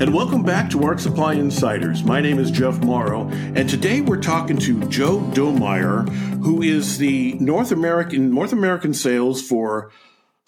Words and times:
and 0.00 0.14
welcome 0.14 0.42
back 0.42 0.70
to 0.70 0.82
Art 0.82 0.98
Supply 0.98 1.34
Insiders. 1.34 2.02
My 2.02 2.22
name 2.22 2.38
is 2.38 2.50
Jeff 2.50 2.78
Morrow, 2.78 3.28
and 3.28 3.68
today 3.68 4.00
we're 4.00 4.22
talking 4.22 4.56
to 4.56 4.82
Joe 4.88 5.18
Domeier, 5.18 6.08
who 6.42 6.62
is 6.62 6.96
the 6.96 7.34
North 7.34 7.70
American 7.70 8.34
North 8.34 8.54
American 8.54 8.94
sales 8.94 9.46
for 9.46 9.92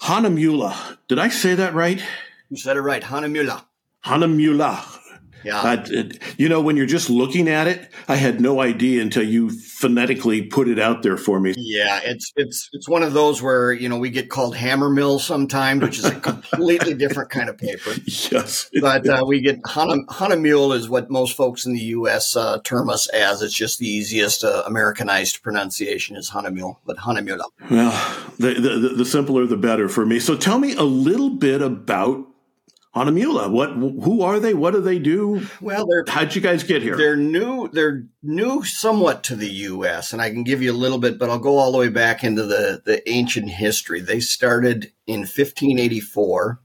Hahnemühle. 0.00 0.96
Did 1.06 1.18
I 1.18 1.28
say 1.28 1.54
that 1.54 1.74
right? 1.74 2.02
You 2.48 2.56
said 2.56 2.78
it 2.78 2.80
right, 2.80 3.02
Hahnemühle. 3.02 3.62
Hahnemühle. 4.06 5.01
Yeah. 5.44 5.84
It- 5.88 6.18
you 6.36 6.48
know, 6.48 6.60
when 6.60 6.76
you're 6.76 6.86
just 6.86 7.10
looking 7.10 7.48
at 7.48 7.66
it, 7.66 7.90
I 8.08 8.16
had 8.16 8.40
no 8.40 8.60
idea 8.60 9.02
until 9.02 9.22
you 9.22 9.50
phonetically 9.50 10.42
put 10.42 10.68
it 10.68 10.78
out 10.78 11.02
there 11.02 11.16
for 11.16 11.40
me. 11.40 11.54
Yeah, 11.56 12.00
it's 12.04 12.32
it's 12.36 12.68
it's 12.72 12.88
one 12.88 13.02
of 13.02 13.12
those 13.12 13.42
where 13.42 13.72
you 13.72 13.88
know 13.88 13.98
we 13.98 14.10
get 14.10 14.30
called 14.30 14.56
hammer 14.56 14.88
mill 14.90 15.18
sometimes, 15.18 15.82
which 15.82 15.98
is 15.98 16.04
a 16.04 16.14
completely 16.20 16.94
different 16.94 17.30
kind 17.30 17.48
of 17.48 17.58
paper. 17.58 17.90
Yes. 18.06 18.70
But 18.80 19.06
uh, 19.08 19.24
we 19.26 19.40
get 19.40 19.60
Hana, 19.66 20.36
mule 20.36 20.72
is 20.72 20.88
what 20.88 21.10
most 21.10 21.36
folks 21.36 21.66
in 21.66 21.72
the 21.72 21.80
U.S. 21.96 22.36
Uh, 22.36 22.58
term 22.64 22.88
us 22.90 23.08
as. 23.08 23.42
It's 23.42 23.54
just 23.54 23.78
the 23.78 23.88
easiest 23.88 24.44
uh, 24.44 24.62
Americanized 24.66 25.42
pronunciation 25.42 26.16
is 26.16 26.30
Hahnemühle, 26.30 26.76
but 26.86 26.98
Hahnemühle. 26.98 27.44
Well, 27.70 28.26
the, 28.38 28.54
the 28.54 28.88
the 28.96 29.04
simpler 29.04 29.46
the 29.46 29.56
better 29.56 29.88
for 29.88 30.06
me. 30.06 30.18
So 30.20 30.36
tell 30.36 30.58
me 30.58 30.74
a 30.74 30.82
little 30.82 31.30
bit 31.30 31.62
about 31.62 32.26
Hahnemühle. 32.94 33.50
What 33.50 33.70
who 33.70 34.22
are 34.22 34.38
they? 34.38 34.52
What 34.52 34.72
do 34.72 34.80
they 34.80 34.98
do? 34.98 35.46
Well, 35.60 35.86
they're 35.86 36.04
How'd 36.06 36.34
you 36.34 36.42
guys 36.42 36.62
get 36.62 36.82
here? 36.82 36.96
They're 36.96 37.16
new. 37.16 37.68
They're 37.68 38.04
new 38.22 38.64
somewhat 38.64 39.24
to 39.24 39.36
the 39.36 39.48
U.S., 39.48 40.12
and 40.12 40.20
I 40.20 40.28
can 40.28 40.44
give 40.44 40.60
you 40.60 40.72
a 40.72 40.74
little 40.74 40.98
bit, 40.98 41.18
but 41.18 41.30
I'll 41.30 41.38
go 41.38 41.56
all 41.56 41.72
the 41.72 41.78
way 41.78 41.88
back 41.88 42.22
into 42.22 42.42
the 42.42 42.82
the 42.84 43.08
ancient 43.08 43.48
history. 43.48 44.00
They 44.00 44.20
started 44.20 44.92
in 45.06 45.20
1584 45.20 46.60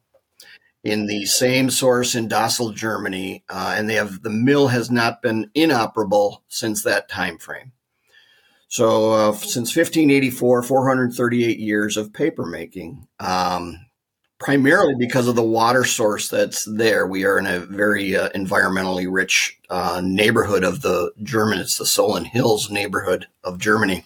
in 0.83 1.07
the 1.07 1.25
same 1.25 1.69
source 1.69 2.13
in 2.13 2.27
Dassel, 2.27 2.73
Germany, 2.73 3.45
uh, 3.49 3.75
and 3.77 3.89
they 3.89 3.95
have 3.95 4.21
the 4.21 4.29
mill 4.29 4.67
has 4.67 4.91
not 4.91 5.21
been 5.21 5.49
inoperable 5.53 6.43
since 6.49 6.83
that 6.83 7.07
time 7.07 7.37
frame. 7.37 7.71
So 8.67 9.11
uh, 9.11 9.31
since 9.31 9.73
1584, 9.75 10.63
438 10.63 11.57
years 11.57 11.95
of 11.95 12.11
paper 12.11 12.45
making. 12.45 13.07
Um, 13.17 13.86
primarily 14.39 14.95
because 14.97 15.27
of 15.27 15.35
the 15.35 15.43
water 15.43 15.83
source 15.83 16.29
that's 16.29 16.65
there. 16.65 17.07
We 17.07 17.25
are 17.25 17.39
in 17.39 17.47
a 17.47 17.59
very 17.59 18.15
uh, 18.15 18.29
environmentally 18.29 19.07
rich 19.09 19.59
uh, 19.69 20.01
neighborhood 20.03 20.63
of 20.63 20.81
the 20.81 21.11
German. 21.23 21.59
It's 21.59 21.77
the 21.77 21.85
Solling 21.85 22.25
Hills 22.25 22.69
neighborhood 22.69 23.27
of 23.43 23.57
Germany. 23.57 24.05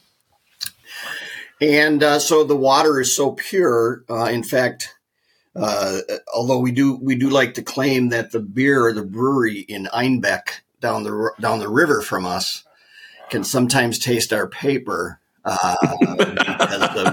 And 1.59 2.01
uh, 2.01 2.19
so 2.19 2.43
the 2.43 2.55
water 2.55 2.99
is 2.99 3.15
so 3.15 3.33
pure. 3.33 4.03
Uh, 4.09 4.25
in 4.25 4.43
fact, 4.43 4.95
uh, 5.55 5.99
although 6.33 6.59
we 6.59 6.71
do 6.71 6.97
we 7.01 7.15
do 7.15 7.29
like 7.29 7.53
to 7.55 7.61
claim 7.61 8.09
that 8.09 8.31
the 8.31 8.39
beer 8.39 8.91
the 8.93 9.03
brewery 9.03 9.59
in 9.59 9.87
Einbeck 9.93 10.61
down 10.79 11.03
the 11.03 11.33
down 11.39 11.59
the 11.59 11.69
river 11.69 12.01
from 12.01 12.25
us 12.25 12.63
can 13.29 13.43
sometimes 13.43 13.99
taste 13.99 14.31
our 14.31 14.47
paper 14.47 15.19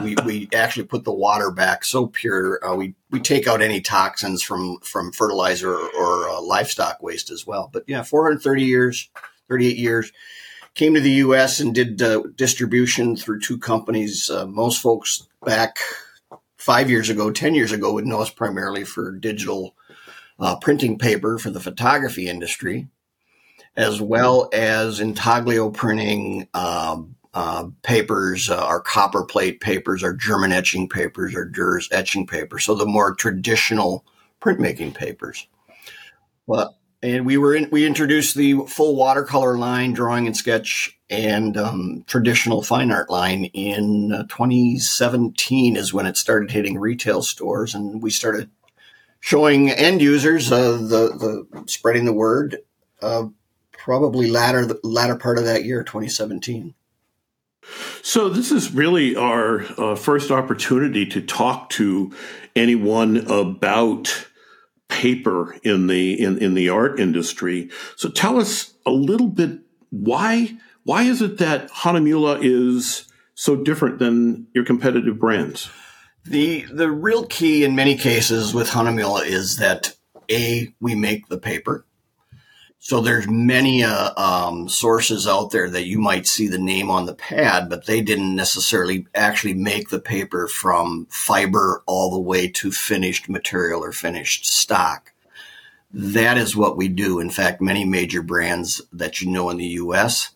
we, 0.03 0.17
we 0.25 0.49
actually 0.55 0.87
put 0.87 1.05
the 1.05 1.13
water 1.13 1.51
back 1.51 1.85
so 1.85 2.07
pure. 2.07 2.65
Uh, 2.65 2.75
we 2.75 2.95
we 3.11 3.21
take 3.21 3.47
out 3.47 3.63
any 3.63 3.81
toxins 3.81 4.43
from 4.43 4.79
from 4.81 5.13
fertilizer 5.13 5.73
or, 5.73 5.89
or 5.91 6.29
uh, 6.29 6.41
livestock 6.41 7.03
waste 7.03 7.31
as 7.31 7.47
well. 7.47 7.71
But 7.73 7.85
yeah, 7.87 8.03
430 8.03 8.65
years, 8.65 9.11
38 9.49 9.77
years. 9.77 10.13
Came 10.75 10.95
to 10.95 11.01
the 11.01 11.11
U.S. 11.11 11.59
and 11.59 11.75
did 11.75 12.01
uh, 12.01 12.23
distribution 12.37 13.17
through 13.17 13.41
two 13.41 13.59
companies. 13.59 14.31
Uh, 14.31 14.47
most 14.47 14.81
folks 14.81 15.27
back 15.45 15.79
five 16.57 16.89
years 16.89 17.11
ago, 17.11 17.33
ten 17.33 17.55
years 17.55 17.73
ago, 17.73 17.93
would 17.95 18.07
know 18.07 18.21
us 18.21 18.31
primarily 18.31 18.85
for 18.85 19.11
digital 19.11 19.75
uh, 20.39 20.57
printing 20.57 20.97
paper 20.97 21.39
for 21.39 21.51
the 21.51 21.59
photography 21.59 22.29
industry, 22.29 22.87
as 23.77 24.01
well 24.01 24.49
as 24.53 25.01
intaglio 25.01 25.71
printing. 25.71 26.47
Um, 26.55 27.17
uh, 27.35 27.69
papers, 27.83 28.51
uh, 28.51 28.57
our 28.57 28.81
copper 28.81 29.25
plate 29.25 29.61
papers, 29.61 30.03
our 30.03 30.13
German 30.13 30.53
etching 30.53 30.89
papers, 30.89 31.35
our 31.35 31.47
Durs 31.47 31.89
etching 31.93 32.27
papers. 32.27 32.65
So 32.65 32.75
the 32.75 32.87
more 32.87 33.15
traditional 33.15 34.05
printmaking 34.41 34.95
papers. 34.95 35.47
Well, 36.47 36.77
and 37.03 37.27
we 37.27 37.37
were 37.37 37.55
in, 37.55 37.69
we 37.71 37.87
introduced 37.87 38.35
the 38.35 38.61
full 38.67 38.97
watercolor 38.97 39.57
line, 39.57 39.93
drawing 39.93 40.27
and 40.27 40.37
sketch, 40.37 40.99
and 41.11 41.57
um, 41.57 42.05
traditional 42.07 42.63
fine 42.63 42.91
art 42.91 43.09
line 43.09 43.45
in 43.47 44.13
uh, 44.13 44.23
2017 44.25 45.77
is 45.77 45.93
when 45.93 46.07
it 46.07 46.17
started 46.17 46.51
hitting 46.51 46.79
retail 46.79 47.23
stores, 47.23 47.75
and 47.75 48.03
we 48.03 48.11
started 48.11 48.51
showing 49.21 49.71
end 49.71 50.03
users 50.03 50.51
uh, 50.51 50.73
the 50.73 51.47
the 51.55 51.65
spreading 51.67 52.05
the 52.05 52.13
word. 52.13 52.59
Uh, 53.01 53.27
probably 53.73 54.29
latter 54.29 54.67
latter 54.83 55.17
part 55.17 55.39
of 55.39 55.45
that 55.45 55.65
year, 55.65 55.85
2017. 55.85 56.75
So 58.03 58.29
this 58.29 58.53
is 58.53 58.73
really 58.73 59.17
our 59.17 59.63
uh, 59.77 59.95
first 59.95 60.31
opportunity 60.31 61.05
to 61.07 61.21
talk 61.21 61.71
to 61.71 62.13
anyone 62.57 63.19
about 63.31 64.29
paper 64.89 65.55
in 65.63 65.87
the 65.87 66.21
in, 66.21 66.39
in 66.39 66.55
the 66.55 66.71
art 66.71 66.99
industry. 66.99 67.71
So 67.97 68.09
tell 68.09 68.39
us 68.39 68.75
a 68.87 68.91
little 68.91 69.29
bit 69.29 69.61
why 69.91 70.57
why 70.85 71.03
is 71.03 71.21
it 71.21 71.39
that 71.39 71.71
Hahnemühle 71.71 72.39
is 72.43 73.07
so 73.35 73.57
different 73.57 73.99
than 73.99 74.47
your 74.55 74.65
competitive 74.65 75.19
brands? 75.19 75.69
The 76.25 76.63
the 76.73 76.91
real 76.91 77.27
key 77.27 77.65
in 77.65 77.75
many 77.75 77.97
cases 77.97 78.55
with 78.55 78.71
Hahnemühle 78.71 79.27
is 79.27 79.57
that 79.59 79.95
a 80.31 80.75
we 80.81 80.95
make 80.95 81.29
the 81.29 81.39
paper. 81.39 81.85
So 82.81 83.01
there's 83.01 83.29
many 83.29 83.83
uh, 83.83 84.13
um, 84.17 84.69
sources 84.69 85.27
out 85.27 85.51
there 85.51 85.69
that 85.69 85.87
you 85.87 85.99
might 85.99 86.27
see 86.27 86.47
the 86.47 86.59
name 86.59 86.91
on 86.91 87.07
the 87.07 87.15
pad, 87.15 87.69
but 87.69 87.87
they 87.87 88.01
didn't 88.01 88.37
necessarily 88.37 89.07
actually 89.15 89.55
make 89.55 89.91
the 89.91 89.99
paper 89.99 90.47
from 90.47 91.07
fiber 91.11 91.83
all 91.87 92.11
the 92.11 92.21
way 92.21 92.49
to 92.49 92.71
finished 92.71 93.29
material 93.29 93.83
or 93.83 93.93
finished 93.93 94.47
stock. 94.47 95.13
That 95.93 96.39
is 96.39 96.55
what 96.55 96.77
we 96.77 96.89
do. 96.89 97.19
In 97.19 97.31
fact, 97.31 97.61
many 97.61 97.85
major 97.85 98.23
brands 98.23 98.81
that 98.93 99.21
you 99.21 99.31
know 99.31 99.51
in 99.51 99.57
the 99.57 99.67
U.S. 99.67 100.31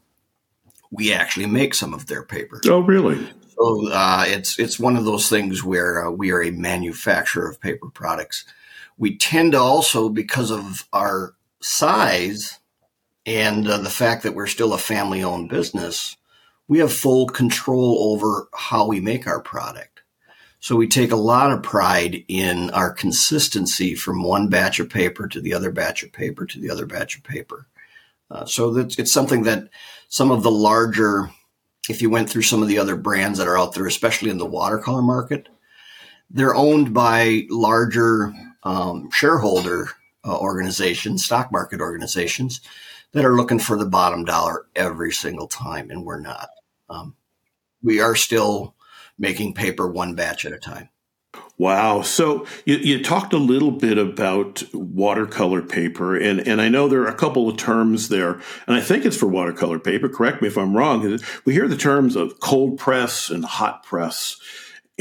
we 0.91 1.13
actually 1.13 1.47
make 1.47 1.75
some 1.75 1.95
of 1.95 2.07
their 2.07 2.25
paper. 2.25 2.61
Oh, 2.67 2.81
really? 2.81 3.25
So 3.57 3.89
uh, 3.93 4.25
it's 4.27 4.59
it's 4.59 4.81
one 4.81 4.97
of 4.97 5.05
those 5.05 5.29
things 5.29 5.63
where 5.63 6.07
uh, 6.07 6.11
we 6.11 6.33
are 6.33 6.43
a 6.43 6.51
manufacturer 6.51 7.49
of 7.49 7.61
paper 7.61 7.89
products. 7.89 8.45
We 8.99 9.17
tend 9.17 9.53
to 9.53 9.59
also, 9.59 10.09
because 10.09 10.51
of 10.51 10.89
our 10.93 11.35
size 11.63 12.59
and 13.25 13.69
uh, 13.69 13.79
the 13.79 13.91
fact 13.91 14.23
that 14.23 14.35
we're 14.35 14.47
still 14.47 14.75
a 14.75 14.79
family-owned 14.79 15.49
business, 15.49 16.17
we 16.69 16.81
have 16.81 16.93
full 16.93 17.27
control 17.27 18.13
over 18.13 18.49
how 18.55 18.87
we 18.87 19.01
make 19.01 19.27
our 19.27 19.41
product. 19.41 20.03
So 20.61 20.77
we 20.77 20.87
take 20.87 21.11
a 21.11 21.17
lot 21.17 21.51
of 21.51 21.63
pride 21.63 22.25
in 22.29 22.71
our 22.71 22.93
consistency 22.93 23.95
from 23.95 24.23
one 24.23 24.49
batch 24.49 24.79
of 24.81 24.91
paper 24.91 25.27
to 25.29 25.41
the 25.41 25.55
other 25.55 25.71
batch 25.71 26.03
of 26.03 26.13
paper 26.13 26.47
to 26.47 26.61
the 26.61 26.71
other 26.71 26.87
batch 26.87 27.17
of 27.17 27.25
paper. 27.25 27.67
Uh, 28.31 28.45
so 28.45 28.77
it's 28.77 29.13
something 29.13 29.43
that 29.43 29.69
some 30.09 30.31
of 30.31 30.43
the 30.43 30.51
larger 30.51 31.31
if 31.89 32.01
you 32.01 32.11
went 32.11 32.31
through 32.31 32.43
some 32.43 32.63
of 32.63 32.69
the 32.69 32.79
other 32.79 32.97
brands 32.97 33.39
that 33.39 33.49
are 33.49 33.59
out 33.59 33.75
there, 33.75 33.87
especially 33.87 34.31
in 34.31 34.39
the 34.39 34.47
watercolor 34.47 35.03
market, 35.03 35.49
they're 36.31 36.55
owned 36.55 36.95
by 36.95 37.43
larger 37.51 38.33
um, 38.63 39.11
shareholder 39.11 39.91
uh, 40.25 40.39
organizations, 40.39 41.25
stock 41.25 41.51
market 41.53 41.81
organizations 41.81 42.61
that 43.13 43.25
are 43.25 43.37
looking 43.37 43.59
for 43.59 43.77
the 43.77 43.87
bottom 43.87 44.25
dollar 44.25 44.67
every 44.75 45.13
single 45.13 45.47
time, 45.47 45.91
and 45.91 46.05
we're 46.05 46.21
not. 46.21 46.49
Um, 46.89 47.15
we 47.83 48.01
are 48.01 48.15
still 48.15 48.75
making 49.19 49.55
paper 49.55 49.89
one 49.89 50.15
batch 50.15 50.45
at 50.45 50.53
a 50.53 50.59
time. 50.59 50.89
Wow. 51.59 52.03
So 52.03 52.47
you, 52.65 52.77
you 52.77 53.03
talked 53.05 53.33
a 53.33 53.39
little 53.39 53.71
bit 53.71 53.99
about 53.99 54.63
watercolor 54.73 55.63
paper, 55.63 56.17
and, 56.17 56.41
and 56.47 56.61
I 56.61 56.69
know 56.69 56.89
there 56.89 57.03
are 57.03 57.07
a 57.07 57.15
couple 57.15 57.49
of 57.49 57.57
terms 57.57 58.09
there, 58.09 58.41
and 58.67 58.77
I 58.77 58.81
think 58.81 59.05
it's 59.05 59.17
for 59.17 59.29
watercolor 59.29 59.79
paper. 59.79 60.09
Correct 60.09 60.43
me 60.43 60.49
if 60.49 60.59
I'm 60.59 60.77
wrong. 60.77 61.21
We 61.45 61.53
hear 61.53 61.69
the 61.69 61.77
terms 61.77 62.17
of 62.17 62.41
cold 62.41 62.79
press 62.79 63.31
and 63.31 63.45
hot 63.45 63.85
press, 63.85 64.39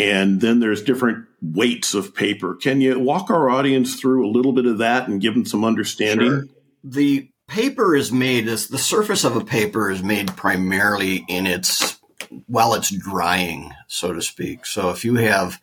and 0.02 0.42
then 0.42 0.60
there's 0.60 0.82
different 0.82 1.28
weights 1.42 1.94
of 1.94 2.16
paper. 2.16 2.56
Can 2.56 2.82
you 2.82 2.98
walk 3.00 3.30
our 3.30 3.52
audience 3.52 4.00
through 4.00 4.28
a 4.28 4.32
little 4.32 4.52
bit 4.52 4.66
of 4.66 4.80
that 4.80 5.08
and 5.08 5.22
give 5.22 5.36
them 5.36 5.46
some 5.46 5.64
understanding? 5.64 6.28
Sure. 6.28 6.46
The 6.84 7.30
paper 7.48 7.96
is 7.96 8.12
made, 8.12 8.48
as 8.48 8.68
the 8.68 8.80
surface 8.80 9.24
of 9.24 9.36
a 9.36 9.46
paper 9.46 9.92
is 9.92 10.02
made 10.02 10.36
primarily 10.36 11.24
in 11.28 11.46
its, 11.46 12.00
while 12.48 12.74
it's 12.74 12.90
drying, 12.90 13.74
so 13.88 14.12
to 14.12 14.24
speak. 14.24 14.66
So 14.66 14.90
if 14.90 15.06
you 15.06 15.16
have 15.18 15.62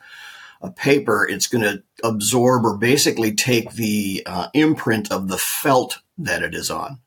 a 0.63 0.71
paper, 0.71 1.27
it's 1.29 1.49
going 1.49 1.65
to 1.65 1.83
absorb 2.05 2.65
or 2.65 2.77
basically 2.77 3.35
take 3.35 3.73
the 3.73 4.23
uh, 4.25 4.49
imprint 4.55 5.11
of 5.11 5.27
the 5.27 5.39
felt 5.39 5.99
that 6.17 6.45
it 6.45 6.55
is 6.55 6.71
on. 6.71 7.01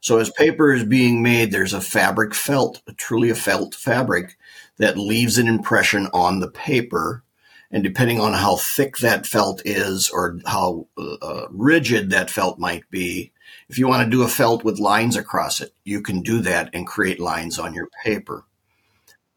So 0.00 0.18
as 0.18 0.30
paper 0.30 0.72
is 0.72 0.84
being 0.84 1.22
made, 1.22 1.50
there's 1.50 1.72
a 1.72 1.80
fabric 1.80 2.34
felt, 2.34 2.82
a 2.86 2.92
truly 2.92 3.30
a 3.30 3.34
felt 3.34 3.74
fabric 3.74 4.36
that 4.78 4.98
leaves 4.98 5.38
an 5.38 5.48
impression 5.48 6.08
on 6.12 6.40
the 6.40 6.50
paper. 6.50 7.22
And 7.70 7.82
depending 7.82 8.20
on 8.20 8.32
how 8.32 8.56
thick 8.56 8.98
that 8.98 9.26
felt 9.26 9.60
is 9.64 10.10
or 10.10 10.38
how 10.46 10.86
uh, 10.96 11.46
rigid 11.50 12.10
that 12.10 12.30
felt 12.30 12.58
might 12.58 12.88
be, 12.90 13.32
if 13.68 13.78
you 13.78 13.88
want 13.88 14.04
to 14.04 14.10
do 14.10 14.22
a 14.22 14.28
felt 14.28 14.64
with 14.64 14.78
lines 14.78 15.16
across 15.16 15.60
it, 15.60 15.72
you 15.84 16.00
can 16.00 16.20
do 16.20 16.40
that 16.40 16.70
and 16.72 16.86
create 16.86 17.18
lines 17.18 17.58
on 17.58 17.74
your 17.74 17.88
paper. 18.04 18.44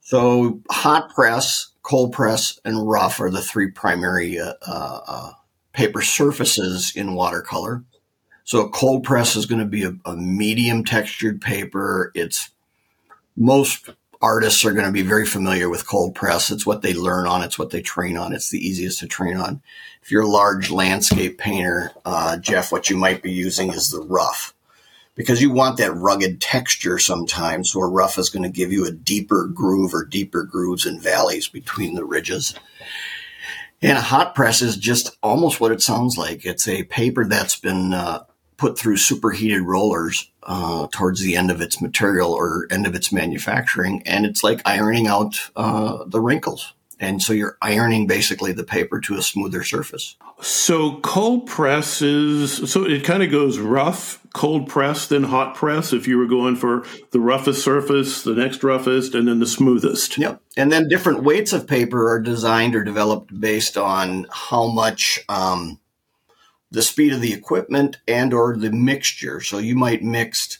So 0.01 0.61
hot 0.69 1.13
press, 1.13 1.67
cold 1.81 2.13
press, 2.13 2.59
and 2.63 2.87
rough 2.87 3.19
are 3.19 3.31
the 3.31 3.41
three 3.41 3.71
primary 3.71 4.39
uh, 4.39 4.53
uh, 4.65 4.99
uh 5.07 5.31
paper 5.73 6.01
surfaces 6.01 6.91
in 6.95 7.13
watercolor. 7.13 7.83
So 8.43 8.61
a 8.61 8.69
cold 8.69 9.03
press 9.03 9.35
is 9.35 9.45
going 9.45 9.59
to 9.59 9.67
be 9.67 9.83
a, 9.83 9.93
a 10.05 10.15
medium 10.15 10.83
textured 10.83 11.41
paper. 11.41 12.11
It's 12.15 12.49
most 13.37 13.89
artists 14.21 14.65
are 14.65 14.73
going 14.73 14.85
to 14.85 14.91
be 14.91 15.01
very 15.01 15.25
familiar 15.25 15.69
with 15.69 15.87
cold 15.87 16.15
press. 16.15 16.51
It's 16.51 16.65
what 16.65 16.81
they 16.81 16.93
learn 16.93 17.27
on. 17.27 17.41
It's 17.41 17.57
what 17.57 17.69
they 17.69 17.81
train 17.81 18.17
on. 18.17 18.33
It's 18.33 18.49
the 18.49 18.65
easiest 18.65 18.99
to 18.99 19.07
train 19.07 19.37
on. 19.37 19.61
If 20.01 20.11
you're 20.11 20.23
a 20.23 20.27
large 20.27 20.71
landscape 20.71 21.37
painter, 21.37 21.91
uh, 22.05 22.37
Jeff, 22.37 22.71
what 22.71 22.89
you 22.89 22.97
might 22.97 23.21
be 23.21 23.31
using 23.31 23.71
is 23.71 23.91
the 23.91 24.01
rough 24.01 24.53
because 25.15 25.41
you 25.41 25.51
want 25.51 25.77
that 25.77 25.93
rugged 25.93 26.39
texture 26.41 26.97
sometimes. 26.97 27.75
where 27.75 27.89
rough 27.89 28.17
is 28.17 28.29
going 28.29 28.43
to 28.43 28.49
give 28.49 28.71
you 28.71 28.85
a 28.85 28.91
deeper 28.91 29.47
groove 29.47 29.93
or 29.93 30.05
deeper 30.05 30.43
grooves 30.43 30.85
and 30.85 31.01
valleys 31.01 31.47
between 31.47 31.95
the 31.95 32.05
ridges. 32.05 32.55
And 33.81 33.97
a 33.97 34.01
hot 34.01 34.35
press 34.35 34.61
is 34.61 34.75
just 34.75 35.17
almost 35.23 35.59
what 35.61 35.71
it 35.71 35.81
sounds 35.81 36.17
like. 36.17 36.45
It's 36.45 36.67
a 36.67 36.83
paper 36.83 37.25
that's 37.25 37.57
been 37.57 37.93
uh, 37.93 38.23
put 38.59 38.77
through 38.77 38.97
superheated 38.97 39.61
rollers 39.61 40.29
uh, 40.43 40.87
towards 40.91 41.21
the 41.21 41.35
end 41.35 41.49
of 41.49 41.61
its 41.61 41.81
material 41.81 42.33
or 42.33 42.67
end 42.69 42.85
of 42.85 42.93
its 42.93 43.11
manufacturing, 43.11 44.03
and 44.05 44.25
it's 44.25 44.43
like 44.43 44.61
ironing 44.65 45.07
out 45.07 45.49
uh, 45.55 46.03
the 46.05 46.19
wrinkles. 46.19 46.73
And 47.01 47.23
so 47.23 47.31
you're 47.31 47.57
ironing 47.61 48.07
basically 48.07 48.51
the 48.51 48.65
paper 48.65 48.99
to 49.01 49.15
a 49.15 49.21
smoother 49.21 49.63
surface. 49.63 50.17
So 50.41 50.99
cold 50.99 51.47
press 51.47 52.01
is 52.01 52.69
so 52.69 52.83
it 52.83 53.05
kind 53.05 53.23
of 53.23 53.31
goes 53.31 53.57
rough, 53.57 54.21
cold 54.33 54.67
press, 54.67 55.07
then 55.07 55.23
hot 55.23 55.55
press. 55.55 55.93
If 55.93 56.07
you 56.07 56.17
were 56.17 56.27
going 56.27 56.57
for 56.57 56.85
the 57.11 57.21
roughest 57.21 57.63
surface, 57.63 58.23
the 58.23 58.35
next 58.35 58.63
roughest, 58.63 59.15
and 59.15 59.29
then 59.29 59.39
the 59.39 59.47
smoothest. 59.47 60.17
Yep. 60.17 60.41
And 60.57 60.71
then 60.71 60.89
different 60.89 61.23
weights 61.23 61.53
of 61.53 61.67
paper 61.67 62.09
are 62.09 62.19
designed 62.19 62.75
or 62.75 62.83
developed 62.83 63.37
based 63.39 63.77
on 63.77 64.27
how 64.29 64.67
much 64.67 65.23
um, 65.29 65.78
the 66.71 66.81
speed 66.81 67.13
of 67.13 67.21
the 67.21 67.33
equipment 67.33 67.97
and 68.07 68.33
or 68.33 68.55
the 68.55 68.71
mixture. 68.71 69.41
So 69.41 69.57
you 69.57 69.75
might 69.75 70.03
mix 70.03 70.59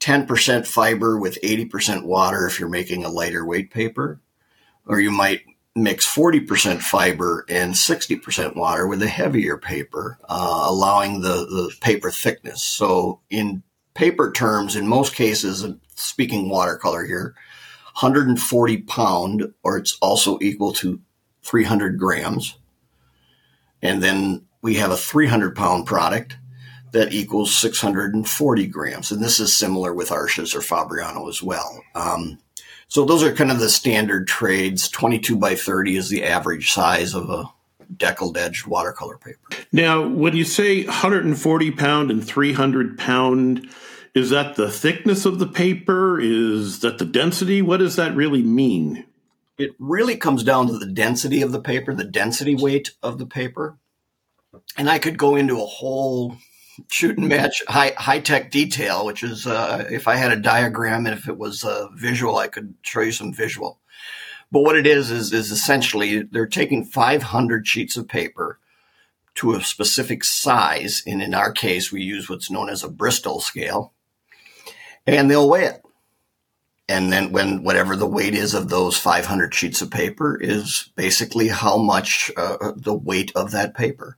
10% 0.00 0.66
fiber 0.66 1.18
with 1.18 1.40
80% 1.42 2.04
water 2.04 2.46
if 2.46 2.58
you're 2.58 2.68
making 2.68 3.04
a 3.04 3.08
lighter 3.08 3.44
weight 3.44 3.70
paper, 3.70 4.20
or 4.86 5.00
you 5.00 5.10
might 5.10 5.42
mix 5.74 6.06
40% 6.06 6.80
fiber 6.80 7.44
and 7.48 7.74
60% 7.74 8.56
water 8.56 8.86
with 8.86 9.02
a 9.02 9.08
heavier 9.08 9.56
paper, 9.56 10.18
uh, 10.28 10.66
allowing 10.66 11.20
the, 11.20 11.28
the 11.28 11.72
paper 11.80 12.10
thickness. 12.10 12.62
So 12.62 13.20
in 13.30 13.62
paper 13.94 14.32
terms, 14.32 14.76
in 14.76 14.86
most 14.86 15.14
cases, 15.14 15.66
speaking 15.94 16.48
watercolor 16.48 17.04
here, 17.04 17.34
140 18.00 18.78
pound, 18.82 19.54
or 19.62 19.76
it's 19.76 19.98
also 20.00 20.38
equal 20.40 20.72
to 20.74 21.00
300 21.42 21.98
grams. 21.98 22.58
And 23.82 24.02
then 24.02 24.47
we 24.62 24.74
have 24.74 24.90
a 24.90 24.96
300 24.96 25.54
pound 25.54 25.86
product 25.86 26.36
that 26.92 27.12
equals 27.12 27.54
640 27.54 28.66
grams. 28.66 29.10
And 29.10 29.22
this 29.22 29.40
is 29.40 29.56
similar 29.56 29.92
with 29.92 30.10
Arches 30.10 30.54
or 30.54 30.60
Fabriano 30.60 31.28
as 31.28 31.42
well. 31.42 31.82
Um, 31.94 32.38
so 32.88 33.04
those 33.04 33.22
are 33.22 33.34
kind 33.34 33.50
of 33.50 33.60
the 33.60 33.68
standard 33.68 34.26
trades. 34.26 34.88
22 34.88 35.36
by 35.36 35.54
30 35.54 35.96
is 35.96 36.08
the 36.08 36.24
average 36.24 36.72
size 36.72 37.14
of 37.14 37.28
a 37.28 37.44
deckled 37.94 38.36
edged 38.36 38.66
watercolor 38.66 39.18
paper. 39.18 39.38
Now, 39.72 40.06
when 40.06 40.34
you 40.34 40.44
say 40.44 40.84
140 40.84 41.70
pound 41.72 42.10
and 42.10 42.26
300 42.26 42.98
pound, 42.98 43.68
is 44.14 44.30
that 44.30 44.56
the 44.56 44.70
thickness 44.70 45.26
of 45.26 45.38
the 45.38 45.46
paper? 45.46 46.18
Is 46.20 46.80
that 46.80 46.98
the 46.98 47.04
density? 47.04 47.60
What 47.60 47.78
does 47.78 47.96
that 47.96 48.16
really 48.16 48.42
mean? 48.42 49.04
It 49.58 49.72
really 49.78 50.16
comes 50.16 50.44
down 50.44 50.68
to 50.68 50.78
the 50.78 50.86
density 50.86 51.42
of 51.42 51.52
the 51.52 51.60
paper, 51.60 51.92
the 51.94 52.04
density 52.04 52.54
weight 52.54 52.92
of 53.02 53.18
the 53.18 53.26
paper 53.26 53.76
and 54.76 54.88
I 54.88 54.98
could 54.98 55.18
go 55.18 55.36
into 55.36 55.60
a 55.60 55.66
whole 55.66 56.36
shoot 56.90 57.18
and 57.18 57.28
match 57.28 57.62
high 57.68 57.92
high 57.96 58.20
tech 58.20 58.50
detail, 58.50 59.04
which 59.04 59.22
is 59.22 59.46
uh, 59.46 59.86
if 59.90 60.06
I 60.06 60.16
had 60.16 60.32
a 60.32 60.40
diagram 60.40 61.06
and 61.06 61.18
if 61.18 61.28
it 61.28 61.36
was 61.36 61.64
uh, 61.64 61.88
visual, 61.94 62.36
I 62.36 62.48
could 62.48 62.74
show 62.82 63.00
you 63.00 63.12
some 63.12 63.32
visual. 63.32 63.80
But 64.50 64.60
what 64.60 64.76
it 64.76 64.86
is 64.86 65.10
is 65.10 65.32
is 65.32 65.50
essentially 65.50 66.22
they're 66.22 66.46
taking 66.46 66.84
500 66.84 67.66
sheets 67.66 67.96
of 67.96 68.08
paper 68.08 68.58
to 69.36 69.54
a 69.54 69.62
specific 69.62 70.24
size, 70.24 71.02
and 71.06 71.22
in 71.22 71.34
our 71.34 71.52
case, 71.52 71.92
we 71.92 72.02
use 72.02 72.28
what's 72.28 72.50
known 72.50 72.68
as 72.68 72.82
a 72.82 72.88
Bristol 72.88 73.40
scale, 73.40 73.92
and 75.06 75.30
they'll 75.30 75.48
weigh 75.48 75.66
it. 75.66 75.82
And 76.88 77.12
then 77.12 77.32
when 77.32 77.62
whatever 77.62 77.94
the 77.94 78.06
weight 78.06 78.34
is 78.34 78.54
of 78.54 78.70
those 78.70 78.96
500 78.96 79.54
sheets 79.54 79.82
of 79.82 79.90
paper 79.90 80.38
is 80.40 80.90
basically 80.96 81.48
how 81.48 81.76
much 81.76 82.30
uh, 82.36 82.72
the 82.74 82.94
weight 82.94 83.30
of 83.36 83.50
that 83.50 83.74
paper. 83.74 84.16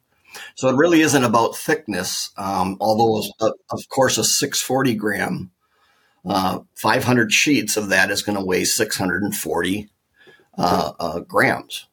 So 0.55 0.69
it 0.69 0.77
really 0.77 1.01
isn't 1.01 1.25
about 1.25 1.57
thickness, 1.57 2.31
um, 2.37 2.77
although, 2.81 3.23
of 3.71 3.89
course, 3.89 4.19
a 4.19 4.25
640 4.25 4.95
gram, 4.95 5.51
uh, 6.25 6.61
500 6.77 7.33
sheets 7.33 7.77
of 7.77 7.89
that 7.89 8.11
is 8.11 8.23
going 8.23 8.39
to 8.39 8.45
weigh 8.45 8.65
640 8.65 9.91
uh, 10.59 10.93
uh, 10.99 11.21
grams 11.21 11.87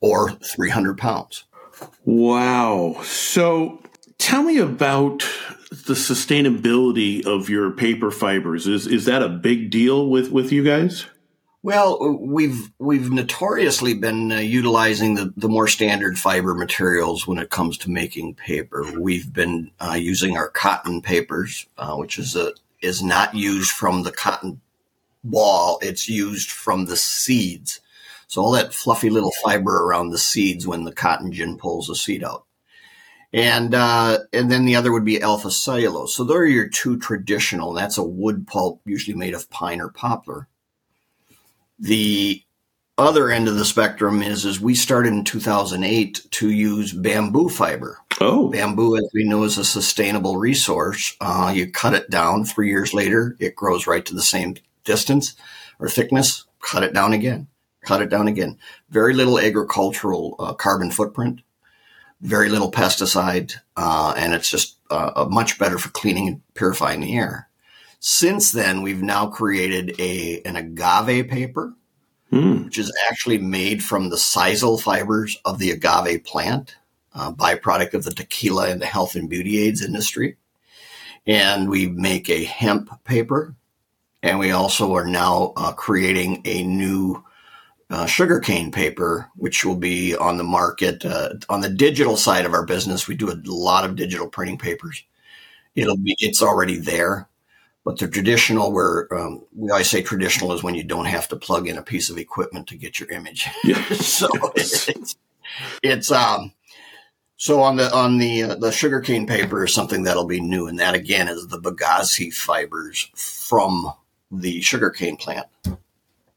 or 0.00 0.30
300 0.30 0.98
pounds. 0.98 1.44
Wow. 2.04 3.00
So 3.02 3.82
tell 4.18 4.42
me 4.42 4.58
about 4.58 5.20
the 5.70 5.94
sustainability 5.94 7.24
of 7.26 7.48
your 7.48 7.70
paper 7.70 8.10
fibers. 8.10 8.66
Is, 8.66 8.86
is 8.86 9.06
that 9.06 9.22
a 9.22 9.28
big 9.28 9.70
deal 9.70 10.08
with, 10.08 10.30
with 10.30 10.52
you 10.52 10.62
guys? 10.62 11.06
Well, 11.64 12.18
we've 12.18 12.72
we've 12.80 13.12
notoriously 13.12 13.94
been 13.94 14.32
uh, 14.32 14.38
utilizing 14.38 15.14
the, 15.14 15.32
the 15.36 15.48
more 15.48 15.68
standard 15.68 16.18
fiber 16.18 16.54
materials 16.54 17.24
when 17.24 17.38
it 17.38 17.50
comes 17.50 17.78
to 17.78 17.90
making 17.90 18.34
paper. 18.34 18.84
We've 18.98 19.32
been 19.32 19.70
uh, 19.78 19.94
using 19.94 20.36
our 20.36 20.48
cotton 20.48 21.02
papers, 21.02 21.66
uh, 21.78 21.94
which 21.94 22.18
is 22.18 22.34
a 22.34 22.52
is 22.80 23.00
not 23.00 23.36
used 23.36 23.70
from 23.70 24.02
the 24.02 24.10
cotton 24.10 24.60
ball. 25.22 25.78
It's 25.82 26.08
used 26.08 26.50
from 26.50 26.86
the 26.86 26.96
seeds. 26.96 27.80
So 28.26 28.42
all 28.42 28.52
that 28.52 28.74
fluffy 28.74 29.10
little 29.10 29.32
fiber 29.44 29.84
around 29.84 30.10
the 30.10 30.18
seeds 30.18 30.66
when 30.66 30.82
the 30.82 30.92
cotton 30.92 31.30
gin 31.30 31.58
pulls 31.58 31.86
the 31.86 31.94
seed 31.94 32.24
out. 32.24 32.44
And 33.32 33.72
uh, 33.72 34.18
and 34.32 34.50
then 34.50 34.64
the 34.64 34.74
other 34.74 34.90
would 34.90 35.04
be 35.04 35.22
alpha 35.22 35.52
cellulose. 35.52 36.12
So 36.16 36.24
they're 36.24 36.44
your 36.44 36.68
two 36.68 36.98
traditional. 36.98 37.72
That's 37.72 37.98
a 37.98 38.02
wood 38.02 38.48
pulp, 38.48 38.80
usually 38.84 39.16
made 39.16 39.34
of 39.34 39.48
pine 39.48 39.80
or 39.80 39.90
poplar. 39.90 40.48
The 41.82 42.40
other 42.96 43.28
end 43.28 43.48
of 43.48 43.56
the 43.56 43.64
spectrum 43.64 44.22
is 44.22 44.44
is 44.44 44.60
we 44.60 44.76
started 44.76 45.12
in 45.12 45.24
2008 45.24 46.26
to 46.30 46.48
use 46.48 46.92
bamboo 46.92 47.48
fiber. 47.48 47.98
Oh, 48.20 48.50
bamboo, 48.50 48.96
as 48.96 49.10
we 49.12 49.24
know, 49.24 49.42
is 49.42 49.58
a 49.58 49.64
sustainable 49.64 50.36
resource. 50.36 51.16
Uh, 51.20 51.52
you 51.52 51.72
cut 51.72 51.94
it 51.94 52.08
down. 52.08 52.44
Three 52.44 52.68
years 52.68 52.94
later, 52.94 53.36
it 53.40 53.56
grows 53.56 53.88
right 53.88 54.06
to 54.06 54.14
the 54.14 54.22
same 54.22 54.54
distance 54.84 55.34
or 55.80 55.88
thickness. 55.88 56.44
Cut 56.60 56.84
it 56.84 56.94
down 56.94 57.14
again. 57.14 57.48
Cut 57.84 58.00
it 58.00 58.10
down 58.10 58.28
again. 58.28 58.58
Very 58.90 59.12
little 59.12 59.40
agricultural 59.40 60.36
uh, 60.38 60.54
carbon 60.54 60.92
footprint. 60.92 61.40
Very 62.20 62.48
little 62.48 62.70
pesticide, 62.70 63.54
uh, 63.76 64.14
and 64.16 64.34
it's 64.34 64.48
just 64.48 64.76
uh, 64.88 65.26
much 65.28 65.58
better 65.58 65.78
for 65.78 65.88
cleaning 65.88 66.28
and 66.28 66.54
purifying 66.54 67.00
the 67.00 67.16
air. 67.16 67.48
Since 68.04 68.50
then, 68.50 68.82
we've 68.82 69.00
now 69.00 69.28
created 69.28 69.94
a 70.00 70.42
an 70.44 70.56
agave 70.56 71.28
paper, 71.28 71.72
mm. 72.32 72.64
which 72.64 72.76
is 72.76 72.92
actually 73.08 73.38
made 73.38 73.80
from 73.80 74.10
the 74.10 74.16
sisal 74.16 74.82
fibers 74.82 75.40
of 75.44 75.60
the 75.60 75.70
agave 75.70 76.24
plant, 76.24 76.74
uh, 77.14 77.30
byproduct 77.30 77.94
of 77.94 78.02
the 78.02 78.10
tequila 78.10 78.68
and 78.68 78.82
the 78.82 78.86
health 78.86 79.14
and 79.14 79.30
beauty 79.30 79.62
aids 79.62 79.84
industry. 79.84 80.36
And 81.28 81.70
we 81.70 81.86
make 81.86 82.28
a 82.28 82.42
hemp 82.42 82.90
paper, 83.04 83.54
and 84.20 84.40
we 84.40 84.50
also 84.50 84.96
are 84.96 85.06
now 85.06 85.52
uh, 85.56 85.70
creating 85.70 86.42
a 86.44 86.64
new 86.64 87.22
uh, 87.88 88.06
sugarcane 88.06 88.72
paper, 88.72 89.30
which 89.36 89.64
will 89.64 89.76
be 89.76 90.16
on 90.16 90.38
the 90.38 90.44
market 90.44 91.04
uh, 91.04 91.34
on 91.48 91.60
the 91.60 91.68
digital 91.68 92.16
side 92.16 92.46
of 92.46 92.52
our 92.52 92.66
business. 92.66 93.06
We 93.06 93.14
do 93.14 93.30
a 93.30 93.38
lot 93.44 93.84
of 93.84 93.94
digital 93.94 94.26
printing 94.26 94.58
papers. 94.58 95.04
It'll 95.76 95.96
be 95.96 96.16
it's 96.18 96.42
already 96.42 96.78
there. 96.78 97.28
But 97.84 97.98
the 97.98 98.06
traditional, 98.06 98.72
where 98.72 99.12
um, 99.12 99.44
we 99.54 99.70
always 99.70 99.90
say 99.90 100.02
traditional, 100.02 100.52
is 100.52 100.62
when 100.62 100.76
you 100.76 100.84
don't 100.84 101.06
have 101.06 101.28
to 101.28 101.36
plug 101.36 101.66
in 101.66 101.78
a 101.78 101.82
piece 101.82 102.10
of 102.10 102.18
equipment 102.18 102.68
to 102.68 102.76
get 102.76 103.00
your 103.00 103.10
image. 103.10 103.48
Yeah. 103.64 103.82
so 103.94 104.28
it's, 104.54 105.16
it's 105.82 106.12
um, 106.12 106.52
so 107.36 107.60
on 107.60 107.74
the 107.74 107.92
on 107.92 108.18
the 108.18 108.44
uh, 108.44 108.54
the 108.54 108.70
sugarcane 108.70 109.26
paper 109.26 109.64
is 109.64 109.74
something 109.74 110.04
that'll 110.04 110.26
be 110.28 110.40
new, 110.40 110.68
and 110.68 110.78
that 110.78 110.94
again 110.94 111.26
is 111.26 111.48
the 111.48 111.58
bagasse 111.58 112.32
fibers 112.32 113.10
from 113.16 113.92
the 114.30 114.60
sugarcane 114.62 115.16
plant. 115.16 115.48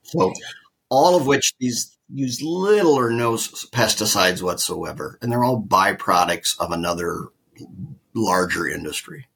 So 0.01 0.33
all 0.89 1.15
of 1.15 1.27
which 1.27 1.53
these 1.59 1.95
use 2.11 2.41
little 2.41 2.97
or 2.97 3.11
no 3.11 3.33
pesticides 3.33 4.41
whatsoever, 4.41 5.19
and 5.21 5.31
they're 5.31 5.43
all 5.43 5.61
byproducts 5.61 6.59
of 6.59 6.71
another 6.71 7.27
larger 8.15 8.67
industry. 8.67 9.27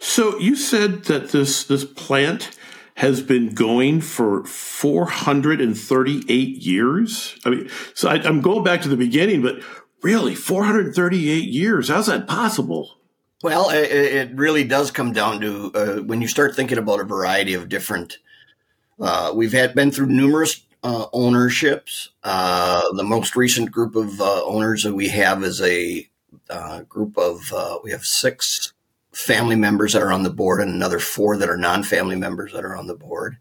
So 0.00 0.38
you 0.38 0.56
said 0.56 1.04
that 1.04 1.30
this 1.30 1.64
this 1.64 1.84
plant 1.84 2.50
has 2.94 3.22
been 3.22 3.54
going 3.54 4.00
for 4.00 4.44
438 4.44 6.32
years. 6.32 7.38
I 7.44 7.50
mean, 7.50 7.70
so 7.94 8.08
I, 8.08 8.14
I'm 8.14 8.40
going 8.40 8.64
back 8.64 8.82
to 8.82 8.88
the 8.88 8.96
beginning, 8.96 9.40
but 9.40 9.62
really 10.02 10.34
438 10.34 11.44
years. 11.44 11.88
How's 11.88 12.08
that 12.08 12.26
possible? 12.26 12.98
Well, 13.42 13.70
it, 13.70 13.92
it 13.92 14.34
really 14.34 14.64
does 14.64 14.90
come 14.90 15.12
down 15.12 15.40
to 15.42 15.70
uh, 15.74 15.96
when 16.02 16.20
you 16.20 16.26
start 16.26 16.56
thinking 16.56 16.76
about 16.78 16.98
a 16.98 17.04
variety 17.04 17.54
of 17.54 17.68
different. 17.68 18.18
Uh, 19.00 19.32
we've 19.32 19.52
had 19.52 19.76
been 19.76 19.92
through 19.92 20.06
numerous 20.06 20.66
uh, 20.82 21.06
ownerships. 21.12 22.10
Uh, 22.24 22.82
the 22.94 23.04
most 23.04 23.36
recent 23.36 23.70
group 23.70 23.94
of 23.94 24.20
uh, 24.20 24.44
owners 24.44 24.82
that 24.82 24.94
we 24.94 25.08
have 25.08 25.44
is 25.44 25.60
a 25.60 26.08
uh, 26.50 26.80
group 26.82 27.16
of 27.16 27.52
we 27.84 27.92
have 27.92 28.04
six 28.04 28.72
family 29.18 29.56
members 29.56 29.92
that 29.92 30.02
are 30.02 30.12
on 30.12 30.22
the 30.22 30.30
board 30.30 30.60
and 30.60 30.72
another 30.72 31.00
four 31.00 31.36
that 31.36 31.50
are 31.50 31.56
non-family 31.56 32.14
members 32.14 32.52
that 32.52 32.64
are 32.64 32.76
on 32.76 32.86
the 32.86 32.94
board. 32.94 33.36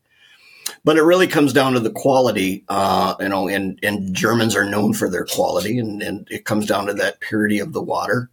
But 0.84 0.98
it 0.98 1.04
really 1.04 1.28
comes 1.28 1.54
down 1.54 1.74
to 1.74 1.80
the 1.80 1.92
quality, 1.92 2.66
uh, 2.68 3.14
you 3.20 3.30
know, 3.30 3.48
and, 3.48 3.80
and 3.84 4.16
Germans 4.16 4.56
are 4.56 4.68
known 4.68 4.94
for 4.94 5.08
their 5.08 5.26
quality 5.26 5.78
and, 5.78 6.02
and 6.02 6.28
it 6.32 6.46
comes 6.46 6.66
down 6.66 6.88
to 6.88 6.94
that 6.96 7.20
purity 7.20 7.60
of 7.60 7.74
the 7.74 7.82
water 7.82 8.32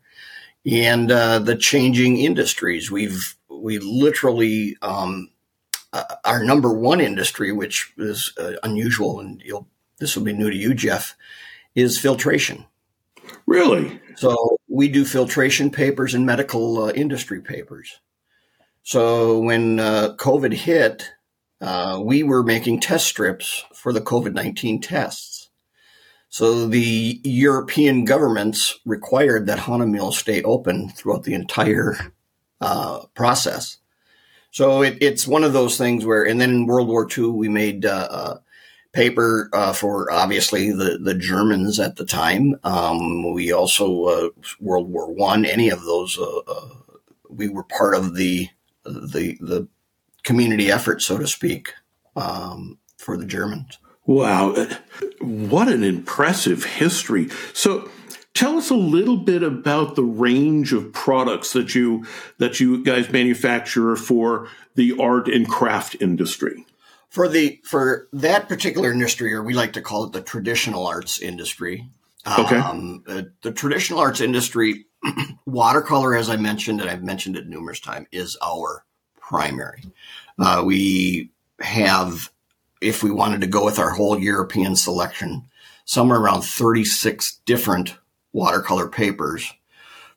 and 0.64 1.12
uh, 1.12 1.38
the 1.38 1.54
changing 1.54 2.16
industries. 2.16 2.90
We've, 2.90 3.36
we 3.50 3.78
literally, 3.78 4.78
um, 4.80 5.28
uh, 5.92 6.16
our 6.24 6.42
number 6.42 6.72
one 6.72 7.00
industry, 7.00 7.52
which 7.52 7.92
is 7.98 8.32
uh, 8.38 8.54
unusual 8.62 9.20
and 9.20 9.42
you'll, 9.44 9.68
this 9.98 10.16
will 10.16 10.24
be 10.24 10.32
new 10.32 10.50
to 10.50 10.56
you, 10.56 10.72
Jeff, 10.72 11.14
is 11.74 11.98
filtration. 11.98 12.64
Really? 13.46 14.00
So 14.16 14.58
we 14.75 14.88
do 14.88 15.04
filtration 15.04 15.71
papers 15.71 16.14
and 16.14 16.26
medical 16.26 16.83
uh, 16.83 16.90
industry 16.90 17.40
papers. 17.40 18.00
So 18.83 19.38
when 19.38 19.78
uh, 19.78 20.16
COVID 20.19 20.52
hit, 20.52 21.12
uh, 21.61 22.02
we 22.04 22.25
were 22.25 22.43
making 22.43 22.81
test 22.81 23.07
strips 23.07 23.64
for 23.73 23.93
the 23.93 24.00
COVID 24.00 24.35
19 24.35 24.81
tests. 24.81 25.49
So 26.28 26.66
the 26.66 27.21
European 27.23 28.04
governments 28.04 28.81
required 28.85 29.47
that 29.47 29.61
Hahnemühle 29.61 30.12
stay 30.12 30.43
open 30.43 30.88
throughout 30.88 31.23
the 31.23 31.35
entire 31.35 32.12
uh, 32.61 33.04
process. 33.14 33.78
So 34.50 34.83
it, 34.83 34.99
it's 35.00 35.25
one 35.25 35.45
of 35.45 35.52
those 35.52 35.78
things 35.78 36.04
where, 36.04 36.26
and 36.26 36.40
then 36.40 36.50
in 36.50 36.66
World 36.66 36.88
War 36.88 37.07
II, 37.16 37.26
we 37.26 37.49
made 37.49 37.87
uh, 37.87 38.09
uh, 38.11 38.38
paper 38.94 39.50
uh, 39.52 39.72
for 39.72 40.10
obviously 40.10 40.70
the, 40.70 40.98
the 40.98 41.14
Germans 41.14 41.78
at 41.78 41.96
the 41.96 42.06
time. 42.06 42.54
Um, 42.64 43.34
we 43.34 43.52
also 43.52 44.04
uh, 44.04 44.28
World 44.60 44.88
War 44.88 45.12
One, 45.12 45.44
any 45.44 45.68
of 45.68 45.82
those, 45.82 46.18
uh, 46.18 46.38
uh, 46.38 46.68
we 47.28 47.48
were 47.48 47.64
part 47.64 47.94
of 47.94 48.14
the 48.14 48.48
the 48.84 49.36
the 49.40 49.68
community 50.22 50.70
effort, 50.70 51.02
so 51.02 51.18
to 51.18 51.26
speak, 51.26 51.74
um, 52.16 52.78
for 52.96 53.16
the 53.16 53.26
Germans. 53.26 53.78
Wow, 54.06 54.54
what 55.20 55.68
an 55.68 55.84
impressive 55.84 56.64
history! 56.64 57.28
So. 57.52 57.90
Tell 58.36 58.58
us 58.58 58.68
a 58.68 58.74
little 58.74 59.18
bit 59.18 59.44
about 59.44 59.94
the 59.94 60.02
range 60.02 60.72
of 60.72 60.92
products 60.92 61.52
that 61.52 61.76
you 61.76 62.04
that 62.38 62.58
you 62.58 62.82
guys 62.82 63.08
manufacture 63.12 63.94
for 63.94 64.48
the 64.74 64.92
art 64.98 65.28
and 65.28 65.48
craft 65.48 65.94
industry 66.00 66.66
for 67.14 67.28
the 67.28 67.61
for 67.62 68.09
that 68.12 68.49
particular 68.49 68.90
industry, 68.90 69.33
or 69.33 69.40
we 69.40 69.54
like 69.54 69.75
to 69.75 69.80
call 69.80 70.02
it 70.02 70.12
the 70.12 70.21
traditional 70.21 70.85
arts 70.85 71.21
industry. 71.21 71.88
Okay. 72.26 72.56
Um, 72.56 73.04
uh, 73.06 73.23
the 73.42 73.52
traditional 73.52 74.00
arts 74.00 74.21
industry, 74.21 74.87
watercolor, 75.47 76.16
as 76.16 76.28
I 76.28 76.35
mentioned, 76.35 76.80
and 76.80 76.90
I've 76.90 77.04
mentioned 77.04 77.37
it 77.37 77.47
numerous 77.47 77.78
times, 77.78 78.09
is 78.11 78.37
our 78.42 78.85
primary. 79.21 79.85
Uh, 80.40 80.64
we 80.66 81.30
have, 81.61 82.33
if 82.80 83.04
we 83.04 83.12
wanted 83.12 83.42
to 83.42 83.47
go 83.47 83.64
with 83.64 83.78
our 83.78 83.90
whole 83.90 84.18
European 84.18 84.75
selection, 84.75 85.49
somewhere 85.85 86.18
around 86.18 86.42
36 86.42 87.40
different 87.47 87.94
watercolor 88.33 88.88
papers 88.88 89.52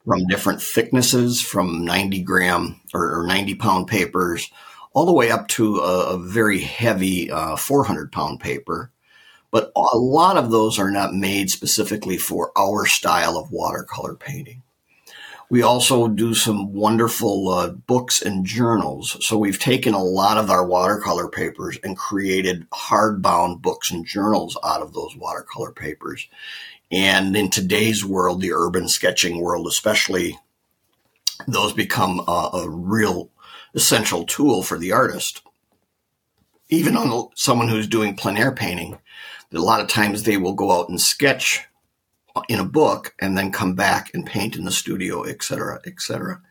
from 0.03 0.25
different 0.25 0.63
thicknesses, 0.63 1.43
from 1.43 1.85
90 1.85 2.23
gram 2.23 2.81
or, 2.91 3.19
or 3.19 3.27
90 3.27 3.53
pound 3.53 3.87
papers 3.87 4.49
all 4.97 5.05
the 5.05 5.13
way 5.13 5.29
up 5.29 5.47
to 5.47 5.77
a, 5.77 6.15
a 6.15 6.17
very 6.17 6.59
heavy 6.59 7.29
uh, 7.29 7.55
400 7.55 8.11
pound 8.11 8.39
paper. 8.39 8.91
But 9.51 9.71
a 9.75 9.95
lot 9.95 10.37
of 10.37 10.49
those 10.49 10.79
are 10.79 10.89
not 10.89 11.13
made 11.13 11.51
specifically 11.51 12.17
for 12.17 12.51
our 12.57 12.87
style 12.87 13.37
of 13.37 13.51
watercolor 13.51 14.15
painting. 14.15 14.63
We 15.51 15.61
also 15.61 16.07
do 16.07 16.33
some 16.33 16.73
wonderful 16.73 17.47
uh, 17.47 17.69
books 17.69 18.23
and 18.23 18.43
journals. 18.43 19.23
So 19.23 19.37
we've 19.37 19.59
taken 19.59 19.93
a 19.93 20.03
lot 20.03 20.39
of 20.39 20.49
our 20.49 20.65
watercolor 20.65 21.27
papers 21.27 21.77
and 21.83 21.95
created 21.95 22.67
hardbound 22.71 23.61
books 23.61 23.91
and 23.91 24.03
journals 24.03 24.57
out 24.63 24.81
of 24.81 24.93
those 24.93 25.15
watercolor 25.15 25.73
papers. 25.73 26.27
And 26.91 27.37
in 27.37 27.51
today's 27.51 28.03
world, 28.03 28.41
the 28.41 28.51
urban 28.51 28.87
sketching 28.87 29.41
world, 29.41 29.67
especially, 29.67 30.39
those 31.47 31.71
become 31.71 32.19
a, 32.27 32.49
a 32.53 32.67
real 32.67 33.29
essential 33.73 34.25
tool 34.25 34.63
for 34.63 34.77
the 34.77 34.91
artist. 34.91 35.41
Even 36.69 36.97
on 36.97 37.29
someone 37.35 37.69
who's 37.69 37.87
doing 37.87 38.15
plein 38.15 38.37
air 38.37 38.51
painting, 38.51 38.97
a 39.53 39.59
lot 39.59 39.79
of 39.79 39.87
times 39.87 40.23
they 40.23 40.37
will 40.37 40.53
go 40.53 40.71
out 40.71 40.89
and 40.89 40.99
sketch 40.99 41.65
in 42.49 42.59
a 42.59 42.65
book 42.65 43.15
and 43.19 43.37
then 43.37 43.51
come 43.51 43.73
back 43.73 44.11
and 44.13 44.25
paint 44.25 44.55
in 44.55 44.65
the 44.65 44.71
studio, 44.71 45.23
etc., 45.23 45.79
etc. 45.85 46.41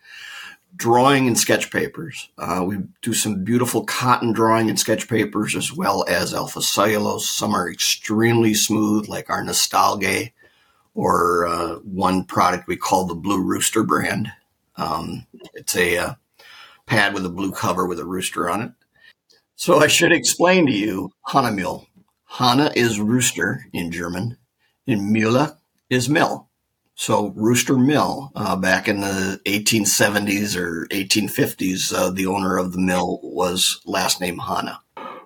Drawing 0.74 1.26
and 1.26 1.38
sketch 1.38 1.70
papers. 1.70 2.28
Uh, 2.38 2.64
we 2.66 2.78
do 3.02 3.14
some 3.14 3.44
beautiful 3.44 3.84
cotton 3.84 4.32
drawing 4.32 4.68
and 4.68 4.78
sketch 4.78 5.08
papers 5.08 5.54
as 5.54 5.72
well 5.72 6.04
as 6.08 6.34
alpha 6.34 6.60
cellulose. 6.60 7.28
Some 7.28 7.54
are 7.54 7.70
extremely 7.70 8.54
smooth, 8.54 9.08
like 9.08 9.30
our 9.30 9.42
Nostalgia, 9.42 10.30
or 10.94 11.46
uh, 11.46 11.74
one 11.76 12.24
product 12.24 12.66
we 12.66 12.76
call 12.76 13.04
the 13.04 13.14
Blue 13.14 13.42
Rooster 13.42 13.82
brand. 13.82 14.32
Um, 14.76 15.26
it's 15.54 15.76
a 15.76 15.96
uh, 15.96 16.14
pad 16.86 17.14
with 17.14 17.26
a 17.26 17.30
blue 17.30 17.52
cover 17.52 17.86
with 17.86 18.00
a 18.00 18.04
rooster 18.04 18.48
on 18.48 18.62
it. 18.62 18.72
So 19.56 19.78
I 19.78 19.86
should 19.86 20.12
explain 20.12 20.66
to 20.66 20.72
you 20.72 21.10
Hahnemühle. 21.28 21.86
Hana 22.24 22.70
is 22.74 23.00
rooster 23.00 23.64
in 23.72 23.90
German, 23.90 24.36
and 24.86 25.14
Mühle 25.14 25.56
is 25.88 26.08
mill. 26.08 26.48
So 26.98 27.28
Rooster 27.36 27.76
Mill, 27.76 28.32
uh, 28.34 28.56
back 28.56 28.88
in 28.88 29.02
the 29.02 29.38
1870s 29.44 30.56
or 30.56 30.86
1850s, 30.90 31.92
uh, 31.94 32.10
the 32.10 32.26
owner 32.26 32.56
of 32.56 32.72
the 32.72 32.80
mill 32.80 33.20
was 33.22 33.80
last 33.84 34.20
name 34.20 34.38
Hana. 34.38 34.80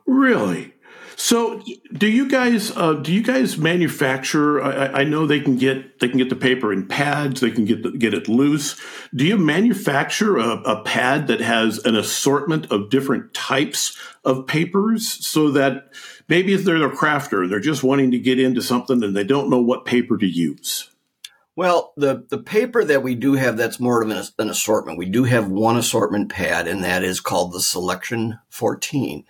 Really? 0.05 0.75
So, 1.23 1.62
do 1.93 2.09
you 2.09 2.31
guys 2.31 2.75
uh, 2.75 2.95
do 2.95 3.12
you 3.12 3.23
guys 3.23 3.59
manufacture? 3.59 4.62
I, 4.62 5.00
I, 5.00 5.05
know 5.05 5.27
they 5.27 5.39
can 5.39 5.59
get 5.59 6.00
they 6.00 6.09
can 6.09 6.17
get 6.17 6.31
the 6.31 6.35
paper 6.35 6.73
in 6.73 6.89
pads. 6.89 7.43
They 7.43 7.50
can 7.50 7.67
get 7.67 7.83
the, 7.83 7.91
get 7.91 8.15
it 8.15 8.27
loose. 8.27 8.81
Do 9.15 9.27
you 9.27 9.37
manufacture 9.37 10.39
a, 10.39 10.62
a, 10.62 10.83
pad 10.83 11.27
that 11.27 11.43
has 11.43 11.77
an 11.85 11.95
assortment 11.95 12.73
of 12.73 12.89
different 12.89 13.35
types 13.35 13.99
of 14.25 14.47
papers 14.47 15.07
so 15.07 15.50
that 15.50 15.93
maybe 16.27 16.55
if 16.55 16.65
they're 16.65 16.83
a 16.83 16.97
crafter, 16.97 17.43
and 17.43 17.53
they're 17.53 17.61
just 17.61 17.85
wanting 17.85 18.12
to 18.12 18.19
get 18.19 18.41
into 18.41 18.62
something 18.62 19.05
and 19.05 19.15
they 19.15 19.23
don't 19.23 19.50
know 19.50 19.61
what 19.61 19.85
paper 19.85 20.17
to 20.17 20.27
use? 20.27 20.89
Well, 21.55 21.93
the, 21.99 22.25
the 22.31 22.39
paper 22.39 22.83
that 22.83 23.03
we 23.03 23.15
do 23.15 23.35
have 23.35 23.59
that's 23.59 23.79
more 23.79 24.00
of 24.00 24.09
an, 24.09 24.25
an 24.39 24.49
assortment. 24.49 24.97
We 24.97 25.11
do 25.11 25.25
have 25.25 25.50
one 25.50 25.77
assortment 25.77 26.31
pad, 26.31 26.67
and 26.67 26.83
that 26.83 27.05
is 27.05 27.21
called 27.21 27.53
the 27.53 27.61
Selection 27.61 28.39
14. 28.49 29.27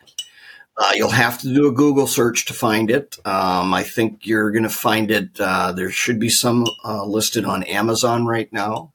Uh, 0.80 0.92
you'll 0.94 1.10
have 1.10 1.38
to 1.38 1.52
do 1.52 1.68
a 1.68 1.72
Google 1.72 2.06
search 2.06 2.46
to 2.46 2.54
find 2.54 2.90
it. 2.90 3.18
Um, 3.26 3.74
I 3.74 3.82
think 3.82 4.26
you're 4.26 4.50
going 4.50 4.62
to 4.62 4.70
find 4.70 5.10
it. 5.10 5.38
Uh, 5.38 5.72
there 5.72 5.90
should 5.90 6.18
be 6.18 6.30
some 6.30 6.64
uh, 6.82 7.04
listed 7.04 7.44
on 7.44 7.64
Amazon 7.64 8.24
right 8.24 8.50
now. 8.50 8.94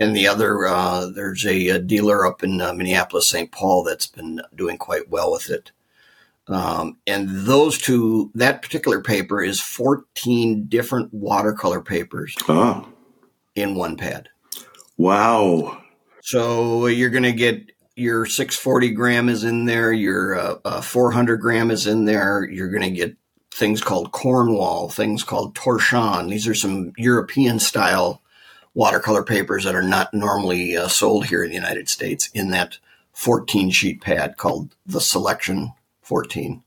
And 0.00 0.16
the 0.16 0.26
other, 0.26 0.66
uh, 0.66 1.06
there's 1.06 1.46
a, 1.46 1.68
a, 1.68 1.78
dealer 1.78 2.26
up 2.26 2.42
in 2.42 2.60
uh, 2.60 2.72
Minneapolis, 2.72 3.28
St. 3.28 3.52
Paul 3.52 3.84
that's 3.84 4.08
been 4.08 4.42
doing 4.52 4.78
quite 4.78 5.10
well 5.10 5.30
with 5.30 5.48
it. 5.48 5.70
Um, 6.48 6.98
and 7.06 7.28
those 7.46 7.78
two, 7.78 8.32
that 8.34 8.60
particular 8.60 9.00
paper 9.00 9.40
is 9.40 9.60
14 9.60 10.64
different 10.64 11.14
watercolor 11.14 11.82
papers 11.82 12.34
oh. 12.48 12.88
in 13.54 13.76
one 13.76 13.96
pad. 13.96 14.28
Wow. 14.96 15.82
So 16.22 16.86
you're 16.86 17.10
going 17.10 17.22
to 17.22 17.32
get 17.32 17.71
your 17.96 18.26
640 18.26 18.90
gram 18.90 19.28
is 19.28 19.44
in 19.44 19.66
there, 19.66 19.92
your 19.92 20.38
uh, 20.38 20.56
uh, 20.64 20.80
400 20.80 21.36
gram 21.38 21.70
is 21.70 21.86
in 21.86 22.04
there. 22.04 22.48
You're 22.50 22.70
going 22.70 22.82
to 22.82 22.90
get 22.90 23.16
things 23.50 23.82
called 23.82 24.12
Cornwall, 24.12 24.88
things 24.88 25.22
called 25.22 25.54
Torchon. 25.54 26.30
These 26.30 26.48
are 26.48 26.54
some 26.54 26.92
European 26.96 27.58
style 27.58 28.22
watercolor 28.74 29.22
papers 29.22 29.64
that 29.64 29.74
are 29.74 29.82
not 29.82 30.14
normally 30.14 30.76
uh, 30.76 30.88
sold 30.88 31.26
here 31.26 31.44
in 31.44 31.50
the 31.50 31.56
United 31.56 31.88
States 31.88 32.30
in 32.32 32.50
that 32.50 32.78
14 33.12 33.70
sheet 33.70 34.00
pad 34.00 34.36
called 34.36 34.74
the 34.86 35.00
Selection 35.00 35.72
14. 36.00 36.62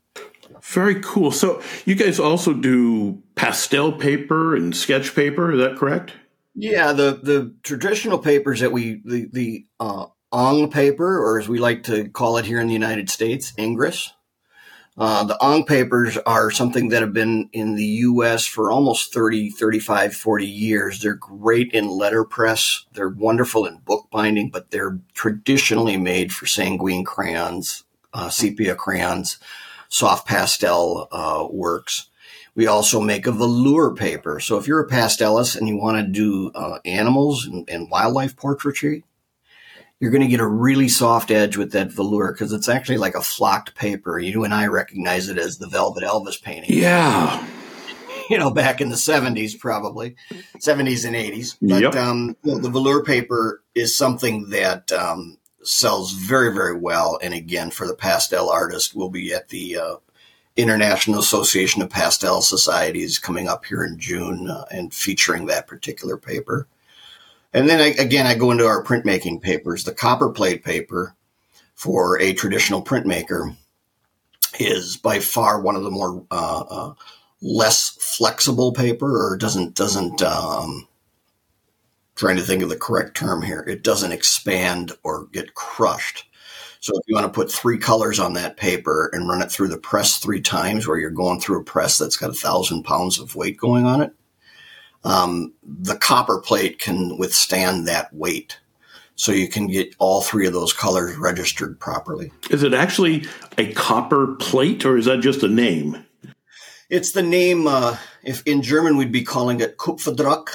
Very 0.62 1.00
cool. 1.00 1.30
So 1.30 1.62
you 1.84 1.94
guys 1.94 2.18
also 2.18 2.52
do 2.52 3.22
pastel 3.34 3.92
paper 3.92 4.56
and 4.56 4.74
sketch 4.74 5.14
paper, 5.14 5.52
is 5.52 5.60
that 5.60 5.76
correct? 5.76 6.12
Yeah, 6.54 6.92
the 6.92 7.20
the 7.22 7.54
traditional 7.62 8.18
papers 8.18 8.60
that 8.60 8.72
we 8.72 9.02
the 9.04 9.28
the 9.30 9.66
uh, 9.78 10.06
Ingres 10.36 10.72
paper, 10.72 11.18
or 11.18 11.38
as 11.38 11.48
we 11.48 11.58
like 11.58 11.84
to 11.84 12.08
call 12.10 12.36
it 12.36 12.44
here 12.44 12.60
in 12.60 12.66
the 12.66 12.72
United 12.74 13.08
States, 13.08 13.54
Ingres. 13.56 14.12
Uh, 14.98 15.24
the 15.24 15.36
Ingres 15.42 15.66
papers 15.66 16.18
are 16.26 16.50
something 16.50 16.90
that 16.90 17.02
have 17.02 17.12
been 17.12 17.48
in 17.52 17.74
the 17.74 17.84
U.S. 17.84 18.46
for 18.46 18.70
almost 18.70 19.14
30, 19.14 19.50
35, 19.50 20.14
40 20.14 20.46
years. 20.46 21.00
They're 21.00 21.14
great 21.14 21.72
in 21.72 21.88
letterpress. 21.88 22.84
They're 22.92 23.08
wonderful 23.08 23.66
in 23.66 23.78
bookbinding, 23.78 24.50
but 24.50 24.70
they're 24.70 24.98
traditionally 25.14 25.96
made 25.96 26.32
for 26.32 26.46
sanguine 26.46 27.04
crayons, 27.04 27.84
uh, 28.12 28.28
sepia 28.28 28.74
crayons, 28.74 29.38
soft 29.88 30.26
pastel 30.26 31.08
uh, 31.12 31.46
works. 31.50 32.08
We 32.54 32.66
also 32.66 33.00
make 33.00 33.26
a 33.26 33.32
velour 33.32 33.94
paper. 33.94 34.40
So 34.40 34.56
if 34.56 34.66
you're 34.66 34.80
a 34.80 34.88
pastelist 34.88 35.56
and 35.56 35.68
you 35.68 35.76
want 35.76 35.98
to 36.04 36.10
do 36.10 36.50
uh, 36.54 36.78
animals 36.86 37.46
and, 37.46 37.68
and 37.68 37.90
wildlife 37.90 38.34
portraiture, 38.34 39.02
you're 40.00 40.10
going 40.10 40.22
to 40.22 40.28
get 40.28 40.40
a 40.40 40.46
really 40.46 40.88
soft 40.88 41.30
edge 41.30 41.56
with 41.56 41.72
that 41.72 41.90
velour 41.90 42.32
because 42.32 42.52
it's 42.52 42.68
actually 42.68 42.98
like 42.98 43.14
a 43.14 43.22
flocked 43.22 43.74
paper. 43.74 44.18
You 44.18 44.44
and 44.44 44.52
I 44.52 44.66
recognize 44.66 45.28
it 45.28 45.38
as 45.38 45.58
the 45.58 45.68
Velvet 45.68 46.04
Elvis 46.04 46.40
painting. 46.40 46.78
Yeah. 46.78 47.46
You 48.28 48.38
know, 48.38 48.50
back 48.50 48.80
in 48.80 48.88
the 48.88 48.96
70s, 48.96 49.56
probably 49.56 50.16
70s 50.58 51.06
and 51.06 51.14
80s. 51.14 51.56
But 51.62 51.80
yep. 51.80 51.94
um, 51.94 52.36
you 52.42 52.54
know, 52.54 52.58
the 52.58 52.70
velour 52.70 53.04
paper 53.04 53.62
is 53.76 53.96
something 53.96 54.50
that 54.50 54.90
um, 54.90 55.38
sells 55.62 56.10
very, 56.10 56.52
very 56.52 56.76
well. 56.76 57.20
And 57.22 57.32
again, 57.32 57.70
for 57.70 57.86
the 57.86 57.94
pastel 57.94 58.50
artist, 58.50 58.96
we'll 58.96 59.10
be 59.10 59.32
at 59.32 59.50
the 59.50 59.76
uh, 59.76 59.96
International 60.56 61.20
Association 61.20 61.82
of 61.82 61.90
Pastel 61.90 62.42
Societies 62.42 63.20
coming 63.20 63.46
up 63.46 63.64
here 63.66 63.84
in 63.84 63.96
June 63.96 64.48
uh, 64.50 64.64
and 64.72 64.92
featuring 64.92 65.46
that 65.46 65.68
particular 65.68 66.16
paper. 66.16 66.66
And 67.52 67.68
then 67.68 67.80
I, 67.80 67.88
again, 68.02 68.26
I 68.26 68.34
go 68.34 68.50
into 68.50 68.66
our 68.66 68.84
printmaking 68.84 69.40
papers. 69.40 69.84
The 69.84 69.94
copper 69.94 70.30
plate 70.30 70.64
paper 70.64 71.14
for 71.74 72.20
a 72.20 72.34
traditional 72.34 72.82
printmaker 72.82 73.56
is 74.58 74.96
by 74.96 75.20
far 75.20 75.60
one 75.60 75.76
of 75.76 75.82
the 75.82 75.90
more 75.90 76.24
uh, 76.30 76.64
uh, 76.68 76.94
less 77.40 77.96
flexible 78.00 78.72
paper, 78.72 79.32
or 79.32 79.36
doesn't 79.36 79.74
doesn't 79.74 80.22
um, 80.22 80.88
trying 82.14 82.36
to 82.36 82.42
think 82.42 82.62
of 82.62 82.68
the 82.68 82.76
correct 82.76 83.16
term 83.16 83.42
here. 83.42 83.60
It 83.60 83.82
doesn't 83.82 84.12
expand 84.12 84.92
or 85.02 85.26
get 85.32 85.54
crushed. 85.54 86.24
So 86.80 86.94
if 86.96 87.02
you 87.06 87.14
want 87.14 87.26
to 87.26 87.32
put 87.32 87.50
three 87.50 87.78
colors 87.78 88.18
on 88.18 88.34
that 88.34 88.56
paper 88.56 89.10
and 89.12 89.28
run 89.28 89.42
it 89.42 89.50
through 89.50 89.68
the 89.68 89.78
press 89.78 90.18
three 90.18 90.40
times, 90.40 90.86
where 90.86 90.98
you're 90.98 91.10
going 91.10 91.40
through 91.40 91.60
a 91.60 91.64
press 91.64 91.98
that's 91.98 92.16
got 92.16 92.30
a 92.30 92.34
thousand 92.34 92.84
pounds 92.84 93.18
of 93.18 93.34
weight 93.34 93.56
going 93.56 93.84
on 93.86 94.00
it, 94.00 94.12
um, 95.06 95.54
the 95.62 95.96
copper 95.96 96.40
plate 96.40 96.80
can 96.80 97.16
withstand 97.16 97.86
that 97.86 98.12
weight. 98.12 98.58
So 99.14 99.32
you 99.32 99.48
can 99.48 99.68
get 99.68 99.94
all 99.98 100.20
three 100.20 100.46
of 100.46 100.52
those 100.52 100.72
colors 100.72 101.16
registered 101.16 101.78
properly. 101.78 102.32
Is 102.50 102.62
it 102.62 102.74
actually 102.74 103.24
a 103.56 103.72
copper 103.72 104.34
plate 104.34 104.84
or 104.84 104.98
is 104.98 105.06
that 105.06 105.20
just 105.20 105.42
a 105.42 105.48
name? 105.48 106.04
It's 106.90 107.12
the 107.12 107.22
name, 107.22 107.66
uh, 107.66 107.96
if 108.24 108.42
in 108.46 108.62
German 108.62 108.96
we'd 108.96 109.12
be 109.12 109.24
calling 109.24 109.60
it 109.60 109.78
Kupferdruck, 109.78 110.48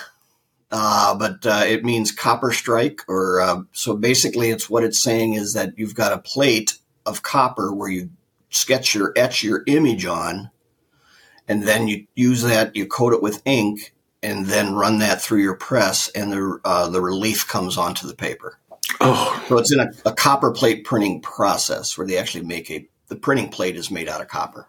uh, 0.69 1.15
but 1.15 1.45
uh, 1.45 1.63
it 1.65 1.83
means 1.83 2.11
copper 2.11 2.51
strike. 2.51 3.01
Or 3.07 3.41
uh, 3.41 3.61
so 3.71 3.95
basically, 3.95 4.49
it's 4.49 4.69
what 4.69 4.83
it's 4.83 5.01
saying 5.01 5.33
is 5.33 5.53
that 5.53 5.77
you've 5.77 5.95
got 5.95 6.13
a 6.13 6.19
plate 6.19 6.77
of 7.05 7.23
copper 7.23 7.73
where 7.73 7.89
you 7.89 8.11
sketch 8.49 8.93
your 8.93 9.11
etch 9.15 9.43
your 9.43 9.63
image 9.65 10.05
on, 10.05 10.51
and 11.47 11.63
then 11.63 11.87
you 11.87 12.05
use 12.15 12.43
that, 12.43 12.75
you 12.75 12.85
coat 12.85 13.13
it 13.13 13.23
with 13.23 13.41
ink, 13.43 13.93
and 14.23 14.45
then 14.45 14.75
run 14.75 14.99
that 14.99 15.21
through 15.21 15.41
your 15.41 15.55
press, 15.55 16.09
and 16.09 16.31
the 16.31 16.59
uh, 16.63 16.89
the 16.89 17.01
relief 17.01 17.47
comes 17.47 17.77
onto 17.77 18.07
the 18.07 18.15
paper. 18.15 18.57
Oh, 18.99 19.43
so 19.47 19.57
it's 19.57 19.71
in 19.71 19.79
a, 19.79 19.91
a, 20.05 20.13
copper 20.13 20.51
plate 20.51 20.83
printing 20.83 21.21
process 21.21 21.97
where 21.97 22.05
they 22.05 22.17
actually 22.17 22.45
make 22.45 22.69
a 22.69 22.87
the 23.07 23.15
printing 23.15 23.49
plate 23.49 23.75
is 23.75 23.89
made 23.89 24.07
out 24.07 24.21
of 24.21 24.27
copper. 24.27 24.67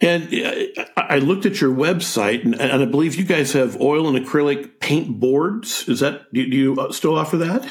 And 0.00 0.32
uh, 0.34 0.84
I 0.96 1.18
looked 1.18 1.46
at 1.46 1.60
your 1.60 1.72
website, 1.72 2.44
and, 2.44 2.58
and 2.60 2.82
I 2.82 2.86
believe 2.86 3.16
you 3.16 3.24
guys 3.24 3.52
have 3.52 3.80
oil 3.80 4.08
and 4.08 4.26
acrylic 4.26 4.80
paint 4.80 5.20
boards. 5.20 5.88
Is 5.88 6.00
that 6.00 6.32
do 6.32 6.40
you 6.40 6.76
uh, 6.78 6.92
still 6.92 7.16
offer 7.16 7.36
that? 7.38 7.68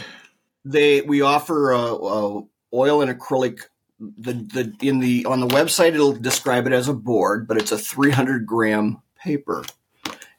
They 0.64 1.02
we 1.02 1.22
offer 1.22 1.74
uh, 1.74 1.94
uh, 1.94 2.42
oil 2.74 3.02
and 3.02 3.20
acrylic. 3.20 3.62
The 4.00 4.34
the 4.34 4.88
in 4.88 5.00
the 5.00 5.26
on 5.26 5.42
the 5.42 5.48
website 5.48 5.94
it'll 5.94 6.14
describe 6.14 6.68
it 6.68 6.74
as 6.74 6.88
a 6.88 6.94
board, 6.94 7.48
but 7.48 7.58
it's 7.58 7.74
a 7.74 7.78
300 7.78 8.46
gram 8.46 9.02
paper 9.22 9.66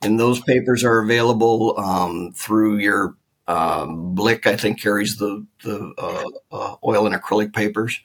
and 0.02 0.18
those 0.18 0.40
papers 0.40 0.84
are 0.84 1.00
available 1.00 1.78
um, 1.78 2.32
through 2.34 2.78
your 2.78 3.16
um, 3.46 4.14
Blick. 4.14 4.46
I 4.46 4.56
think 4.56 4.80
carries 4.80 5.16
the 5.16 5.46
the 5.62 5.92
uh, 5.98 6.54
uh, 6.54 6.76
oil 6.84 7.06
and 7.06 7.14
acrylic 7.14 7.52
papers, 7.52 8.00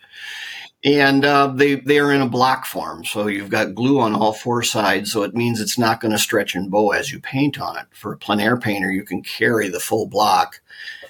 and 0.83 1.23
uh, 1.23 1.47
they 1.47 1.75
they 1.75 1.99
are 1.99 2.11
in 2.11 2.21
a 2.21 2.29
block 2.29 2.65
form. 2.65 3.05
So 3.05 3.27
you've 3.27 3.49
got 3.49 3.75
glue 3.75 3.99
on 3.99 4.15
all 4.15 4.33
four 4.33 4.63
sides, 4.63 5.11
so 5.11 5.23
it 5.23 5.35
means 5.35 5.61
it's 5.61 5.77
not 5.77 6.01
going 6.01 6.11
to 6.11 6.17
stretch 6.17 6.55
and 6.55 6.71
bow 6.71 6.91
as 6.91 7.11
you 7.11 7.19
paint 7.19 7.59
on 7.59 7.77
it. 7.77 7.85
For 7.91 8.13
a 8.13 8.17
plein 8.17 8.39
air 8.39 8.57
painter, 8.57 8.91
you 8.91 9.03
can 9.03 9.21
carry 9.21 9.69
the 9.69 9.79
full 9.79 10.07
block 10.07 10.61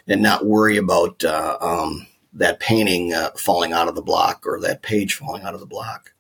and 0.08 0.22
not 0.22 0.46
worry 0.46 0.78
about 0.78 1.24
uh, 1.24 1.58
um, 1.62 2.06
that 2.34 2.60
painting 2.60 3.14
uh, 3.14 3.32
falling 3.38 3.74
out 3.74 3.88
of 3.88 3.96
the 3.96 4.02
block 4.02 4.46
or 4.46 4.60
that 4.60 4.82
page 4.82 5.16
falling 5.16 5.44
out 5.44 5.54
of 5.54 5.60
the 5.62 5.66
block 5.66 6.12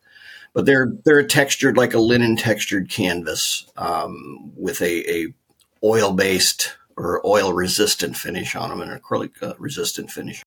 but 0.56 0.66
they're 0.66 0.92
they're 1.04 1.28
textured 1.28 1.78
like 1.78 1.94
a 1.94 2.00
linen 2.00 2.38
textured 2.38 2.90
canvas 2.90 3.68
um, 3.78 4.54
with 4.56 4.82
a, 4.82 5.12
a 5.12 5.34
oil 5.84 6.14
based 6.14 6.76
or 6.98 7.22
oil 7.28 7.54
resistant 7.54 8.16
finish 8.16 8.56
on 8.56 8.70
them, 8.70 8.82
and 8.82 8.90
an 8.90 8.98
acrylic 8.98 9.44
uh, 9.44 9.54
resistant 9.60 10.10
finish. 10.10 10.42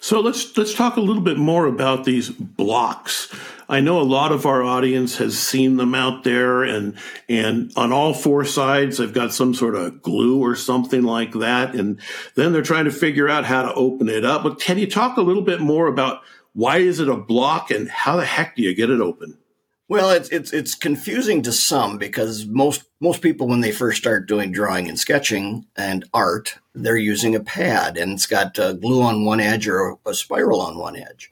So 0.00 0.20
let's 0.20 0.56
let's 0.58 0.74
talk 0.74 0.96
a 0.96 1.00
little 1.00 1.22
bit 1.22 1.38
more 1.38 1.66
about 1.66 2.04
these 2.04 2.28
blocks. 2.28 3.32
I 3.68 3.80
know 3.80 4.00
a 4.00 4.02
lot 4.02 4.32
of 4.32 4.44
our 4.44 4.62
audience 4.62 5.18
has 5.18 5.38
seen 5.38 5.76
them 5.76 5.94
out 5.94 6.24
there, 6.24 6.64
and 6.64 6.96
and 7.28 7.70
on 7.76 7.92
all 7.92 8.14
four 8.14 8.44
sides 8.44 8.98
they've 8.98 9.12
got 9.12 9.32
some 9.32 9.54
sort 9.54 9.76
of 9.76 10.02
glue 10.02 10.40
or 10.40 10.56
something 10.56 11.04
like 11.04 11.32
that, 11.34 11.76
and 11.76 12.00
then 12.34 12.52
they're 12.52 12.62
trying 12.62 12.86
to 12.86 12.90
figure 12.90 13.28
out 13.28 13.44
how 13.44 13.62
to 13.62 13.74
open 13.74 14.08
it 14.08 14.24
up. 14.24 14.42
But 14.42 14.58
can 14.58 14.78
you 14.78 14.90
talk 14.90 15.16
a 15.16 15.22
little 15.22 15.42
bit 15.42 15.60
more 15.60 15.86
about 15.86 16.22
why 16.58 16.78
is 16.78 16.98
it 16.98 17.08
a 17.08 17.16
block 17.16 17.70
and 17.70 17.88
how 17.88 18.16
the 18.16 18.24
heck 18.24 18.56
do 18.56 18.62
you 18.62 18.74
get 18.74 18.90
it 18.90 19.00
open? 19.00 19.38
Well, 19.86 20.10
it's 20.10 20.28
it's 20.30 20.52
it's 20.52 20.74
confusing 20.74 21.40
to 21.42 21.52
some 21.52 21.98
because 21.98 22.46
most 22.46 22.82
most 23.00 23.22
people 23.22 23.46
when 23.46 23.60
they 23.60 23.70
first 23.70 23.98
start 23.98 24.26
doing 24.26 24.50
drawing 24.50 24.88
and 24.88 24.98
sketching 24.98 25.66
and 25.76 26.04
art, 26.12 26.58
they're 26.74 26.96
using 26.96 27.36
a 27.36 27.40
pad 27.40 27.96
and 27.96 28.14
it's 28.14 28.26
got 28.26 28.58
uh, 28.58 28.72
glue 28.72 29.02
on 29.02 29.24
one 29.24 29.38
edge 29.38 29.68
or 29.68 30.00
a 30.04 30.12
spiral 30.12 30.60
on 30.60 30.76
one 30.76 30.96
edge. 30.96 31.30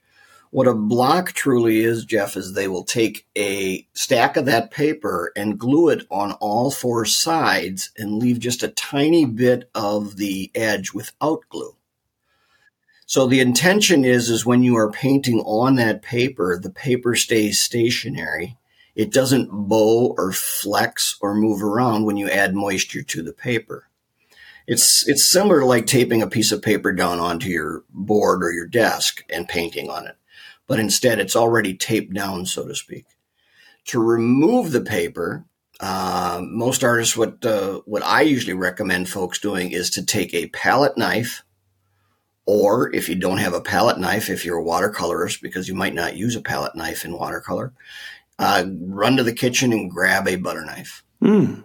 What 0.52 0.68
a 0.68 0.74
block 0.74 1.32
truly 1.32 1.80
is, 1.80 2.04
Jeff, 2.04 2.36
is 2.36 2.52
they 2.52 2.68
will 2.68 2.84
take 2.84 3.26
a 3.36 3.84
stack 3.94 4.36
of 4.36 4.44
that 4.44 4.70
paper 4.70 5.32
and 5.34 5.58
glue 5.58 5.88
it 5.88 6.06
on 6.08 6.34
all 6.34 6.70
four 6.70 7.04
sides 7.04 7.90
and 7.98 8.20
leave 8.20 8.38
just 8.38 8.62
a 8.62 8.68
tiny 8.68 9.24
bit 9.24 9.68
of 9.74 10.18
the 10.18 10.52
edge 10.54 10.92
without 10.92 11.40
glue. 11.48 11.74
So 13.06 13.28
the 13.28 13.38
intention 13.38 14.04
is 14.04 14.28
is 14.28 14.44
when 14.44 14.64
you 14.64 14.76
are 14.76 14.90
painting 14.90 15.40
on 15.40 15.76
that 15.76 16.02
paper, 16.02 16.58
the 16.60 16.70
paper 16.70 17.14
stays 17.14 17.60
stationary. 17.60 18.58
It 18.96 19.12
doesn't 19.12 19.48
bow 19.50 20.14
or 20.18 20.32
flex 20.32 21.16
or 21.20 21.34
move 21.34 21.62
around 21.62 22.04
when 22.04 22.16
you 22.16 22.28
add 22.28 22.54
moisture 22.54 23.02
to 23.02 23.22
the 23.22 23.32
paper. 23.32 23.88
It's 24.66 25.06
it's 25.06 25.30
similar 25.30 25.60
to 25.60 25.66
like 25.66 25.86
taping 25.86 26.20
a 26.20 26.26
piece 26.26 26.50
of 26.50 26.62
paper 26.62 26.92
down 26.92 27.20
onto 27.20 27.48
your 27.48 27.84
board 27.90 28.42
or 28.42 28.50
your 28.50 28.66
desk 28.66 29.22
and 29.30 29.48
painting 29.48 29.88
on 29.88 30.08
it. 30.08 30.16
But 30.66 30.80
instead 30.80 31.20
it's 31.20 31.36
already 31.36 31.74
taped 31.74 32.12
down, 32.12 32.44
so 32.46 32.66
to 32.66 32.74
speak. 32.74 33.04
To 33.86 34.02
remove 34.02 34.72
the 34.72 34.80
paper, 34.80 35.44
uh, 35.78 36.40
most 36.42 36.82
artists, 36.82 37.16
what 37.16 37.44
uh, 37.46 37.82
what 37.84 38.02
I 38.02 38.22
usually 38.22 38.54
recommend 38.54 39.08
folks 39.08 39.38
doing 39.38 39.70
is 39.70 39.90
to 39.90 40.04
take 40.04 40.34
a 40.34 40.48
palette 40.48 40.98
knife 40.98 41.44
or 42.46 42.94
if 42.94 43.08
you 43.08 43.16
don't 43.16 43.38
have 43.38 43.54
a 43.54 43.60
palette 43.60 43.98
knife, 43.98 44.30
if 44.30 44.44
you're 44.44 44.58
a 44.58 44.64
watercolorist, 44.64 45.42
because 45.42 45.68
you 45.68 45.74
might 45.74 45.94
not 45.94 46.16
use 46.16 46.36
a 46.36 46.40
palette 46.40 46.76
knife 46.76 47.04
in 47.04 47.12
watercolor, 47.12 47.72
uh, 48.38 48.64
run 48.80 49.16
to 49.16 49.24
the 49.24 49.32
kitchen 49.32 49.72
and 49.72 49.90
grab 49.90 50.28
a 50.28 50.36
butter 50.36 50.64
knife. 50.64 51.02
Mm. 51.22 51.64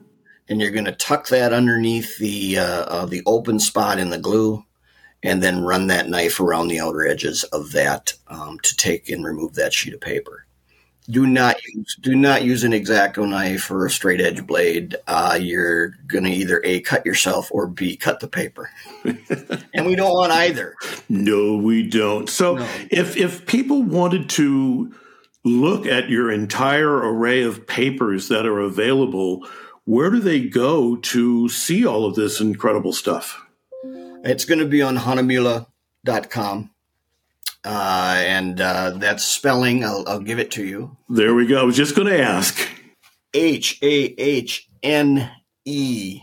And 0.50 0.60
you're 0.60 0.72
going 0.72 0.86
to 0.86 0.92
tuck 0.92 1.28
that 1.28 1.54
underneath 1.54 2.18
the 2.18 2.58
uh, 2.58 2.84
uh, 2.84 3.06
the 3.06 3.22
open 3.26 3.60
spot 3.60 4.00
in 4.00 4.10
the 4.10 4.18
glue, 4.18 4.66
and 5.24 5.42
then 5.42 5.64
run 5.64 5.88
that 5.88 6.10
knife 6.10 6.40
around 6.40 6.68
the 6.68 6.80
outer 6.80 7.08
edges 7.08 7.44
of 7.46 7.72
that 7.72 8.14
um, 8.28 8.60
to 8.64 8.76
take 8.76 9.08
and 9.10 9.24
remove 9.24 9.54
that 9.54 9.74
sheet 9.74 9.94
of 9.94 10.02
paper 10.02 10.46
do 11.10 11.26
not 11.26 11.58
use 11.66 11.98
do 12.00 12.16
not 12.16 12.44
use 12.44 12.64
an 12.64 12.74
X-Acto 12.74 13.28
knife 13.28 13.70
or 13.72 13.86
a 13.86 13.90
straight 13.90 14.22
edge 14.22 14.46
blade. 14.46 14.96
Uh, 15.08 15.38
you're 15.40 15.90
going 16.08 16.24
to 16.24 16.30
either 16.30 16.62
a 16.64 16.82
cut 16.82 17.06
yourself 17.06 17.50
or 17.52 17.68
b 17.68 17.98
cut 17.98 18.20
the 18.20 18.28
paper, 18.28 18.70
and 19.04 19.86
we 19.86 19.96
don't 19.96 20.14
want 20.14 20.32
either. 20.32 20.76
No, 21.10 21.58
we 21.58 21.88
don't. 21.88 22.30
So 22.30 22.56
no. 22.56 22.68
if 22.90 23.18
if 23.18 23.46
people 23.46 23.82
wanted 23.84 24.30
to 24.32 24.94
look 25.44 25.86
at 25.86 26.10
your 26.10 26.32
entire 26.32 26.96
array 26.96 27.42
of 27.42 27.66
papers 27.66 28.28
that 28.28 28.46
are 28.46 28.60
available, 28.60 29.48
where 29.86 30.12
do 30.12 30.20
they 30.20 30.42
go 30.48 30.96
to 30.96 31.50
see 31.50 31.86
all 31.86 32.06
of 32.06 32.16
this 32.16 32.40
incredible 32.40 32.94
stuff? 32.94 33.44
It's 34.24 34.46
going 34.46 34.60
to 34.60 34.68
be 34.68 34.82
on 34.82 34.98
hahnemühle.com. 34.98 36.70
Uh, 37.64 38.16
and 38.26 38.60
uh, 38.60 38.92
that's 38.98 39.24
spelling. 39.24 39.84
I'll, 39.84 40.04
I'll 40.08 40.20
give 40.20 40.40
it 40.40 40.52
to 40.52 40.66
you. 40.66 40.98
There 41.10 41.36
we 41.36 41.46
go. 41.46 41.62
I 41.62 41.64
was 41.64 41.78
just 41.78 41.96
going 41.96 42.08
to 42.08 42.22
ask. 42.22 42.68
H 43.34 43.78
A 43.84 44.16
H 44.18 44.68
N 44.82 45.32
E 45.64 46.22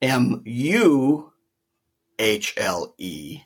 M 0.00 0.42
U 0.44 1.32
H 2.18 2.54
L 2.56 2.94
E 2.98 3.40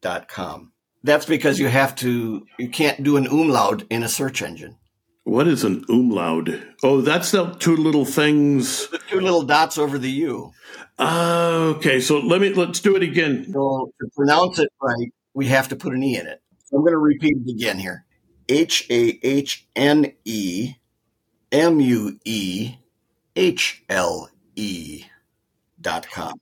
dot 0.00 0.28
com. 0.28 0.72
That's 1.04 1.26
because 1.26 1.60
you 1.60 1.68
have 1.68 1.94
to, 1.96 2.46
you 2.58 2.68
can't 2.68 3.02
do 3.02 3.16
an 3.16 3.26
umlaut 3.26 3.84
in 3.90 4.02
a 4.02 4.08
search 4.08 4.42
engine. 4.42 4.76
What 5.24 5.46
is 5.46 5.62
an 5.62 5.84
umlaut? 5.88 6.48
Oh, 6.82 7.00
that's 7.00 7.32
the 7.32 7.50
two 7.54 7.76
little 7.76 8.04
things. 8.04 8.88
The 8.88 8.98
two 9.10 9.20
little 9.20 9.42
dots 9.42 9.76
over 9.76 9.98
the 9.98 10.10
U. 10.10 10.52
Uh, 10.98 11.74
okay, 11.76 12.00
so 12.00 12.18
let 12.18 12.40
me 12.40 12.54
let's 12.54 12.80
do 12.80 12.96
it 12.96 13.02
again. 13.02 13.44
So 13.52 13.92
to 14.00 14.08
pronounce 14.16 14.58
it 14.58 14.68
right, 14.80 15.12
we 15.34 15.46
have 15.46 15.68
to 15.68 15.76
put 15.76 15.92
an 15.94 16.02
E 16.02 16.16
in 16.16 16.26
it. 16.26 16.40
I'm 16.72 16.80
going 16.80 16.92
to 16.92 16.98
repeat 16.98 17.36
it 17.36 17.50
again 17.50 17.78
here. 17.78 18.04
H 18.48 18.86
A 18.90 19.18
H 19.22 19.66
N 19.74 20.12
E 20.24 20.74
M 21.52 21.80
U 21.80 22.18
E 22.24 22.74
H 23.34 23.82
L 23.88 24.28
E 24.54 25.04
dot 25.80 26.08
com. 26.10 26.34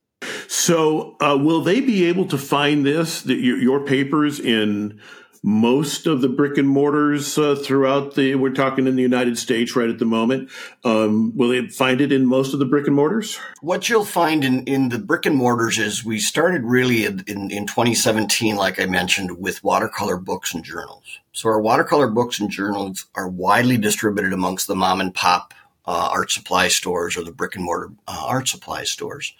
So, 0.47 1.15
uh, 1.19 1.37
will 1.39 1.61
they 1.61 1.81
be 1.81 2.05
able 2.05 2.25
to 2.27 2.37
find 2.37 2.85
this, 2.85 3.25
your, 3.25 3.57
your, 3.57 3.79
papers, 3.81 4.39
in 4.39 4.99
most 5.47 6.07
of 6.07 6.21
the 6.21 6.27
brick 6.27 6.57
and 6.57 6.67
mortars 6.67 7.37
uh, 7.37 7.55
throughout 7.55 8.15
the? 8.15 8.33
We're 8.33 8.49
talking 8.49 8.87
in 8.87 8.95
the 8.95 9.03
United 9.03 9.37
States 9.37 9.75
right 9.75 9.91
at 9.91 9.99
the 9.99 10.05
moment. 10.05 10.49
Um, 10.83 11.37
will 11.37 11.49
they 11.49 11.67
find 11.67 12.01
it 12.01 12.11
in 12.11 12.25
most 12.25 12.53
of 12.53 12.59
the 12.59 12.65
brick 12.65 12.87
and 12.87 12.95
mortars? 12.95 13.37
What 13.61 13.87
you'll 13.87 14.05
find 14.05 14.43
in, 14.43 14.63
in 14.63 14.89
the 14.89 14.97
brick 14.97 15.27
and 15.27 15.35
mortars 15.35 15.77
is 15.77 16.03
we 16.03 16.17
started 16.17 16.63
really 16.63 17.05
in, 17.05 17.23
in, 17.27 17.51
in 17.51 17.67
2017, 17.67 18.55
like 18.55 18.81
I 18.81 18.87
mentioned, 18.87 19.37
with 19.37 19.63
watercolor 19.63 20.17
books 20.17 20.55
and 20.55 20.63
journals. 20.63 21.19
So 21.31 21.49
our 21.49 21.61
watercolor 21.61 22.07
books 22.07 22.39
and 22.39 22.49
journals 22.49 23.05
are 23.13 23.29
widely 23.29 23.77
distributed 23.77 24.33
amongst 24.33 24.65
the 24.65 24.75
mom 24.75 24.99
and 24.99 25.13
pop 25.13 25.53
uh, 25.85 26.09
art 26.11 26.31
supply 26.31 26.69
stores 26.69 27.15
or 27.17 27.23
the 27.23 27.31
brick 27.31 27.55
and 27.55 27.63
mortar 27.63 27.91
uh, 28.07 28.25
art 28.25 28.47
supply 28.47 28.83
stores. 28.83 29.35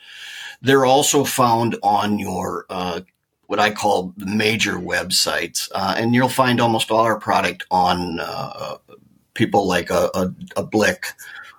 They're 0.61 0.85
also 0.85 1.23
found 1.23 1.77
on 1.81 2.19
your 2.19 2.67
uh, 2.69 3.01
what 3.47 3.59
I 3.59 3.71
call 3.71 4.13
the 4.17 4.25
major 4.25 4.73
websites, 4.73 5.69
uh, 5.73 5.95
and 5.97 6.13
you'll 6.13 6.29
find 6.29 6.59
almost 6.59 6.91
all 6.91 7.01
our 7.01 7.19
product 7.19 7.65
on 7.69 8.19
uh, 8.19 8.77
people 9.33 9.67
like 9.67 9.89
a, 9.89 10.09
a, 10.13 10.33
a, 10.57 10.63
Blick, 10.63 11.07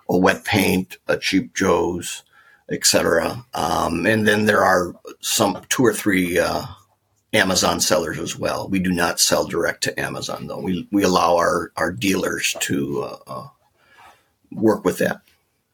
a 0.08 0.16
Wet 0.16 0.44
Paint, 0.44 0.98
a 1.06 1.16
Cheap 1.16 1.54
Joe's, 1.54 2.24
etc. 2.70 3.44
Um, 3.54 4.06
and 4.06 4.26
then 4.26 4.46
there 4.46 4.64
are 4.64 4.94
some 5.20 5.62
two 5.68 5.84
or 5.84 5.92
three 5.92 6.38
uh, 6.38 6.64
Amazon 7.32 7.80
sellers 7.80 8.18
as 8.18 8.36
well. 8.36 8.68
We 8.68 8.78
do 8.78 8.90
not 8.90 9.20
sell 9.20 9.46
direct 9.46 9.84
to 9.84 10.00
Amazon 10.00 10.46
though. 10.46 10.60
We 10.60 10.88
we 10.90 11.02
allow 11.02 11.36
our 11.36 11.72
our 11.76 11.92
dealers 11.92 12.56
to 12.60 13.02
uh, 13.02 13.18
uh, 13.26 13.48
work 14.50 14.84
with 14.84 14.98
that. 14.98 15.20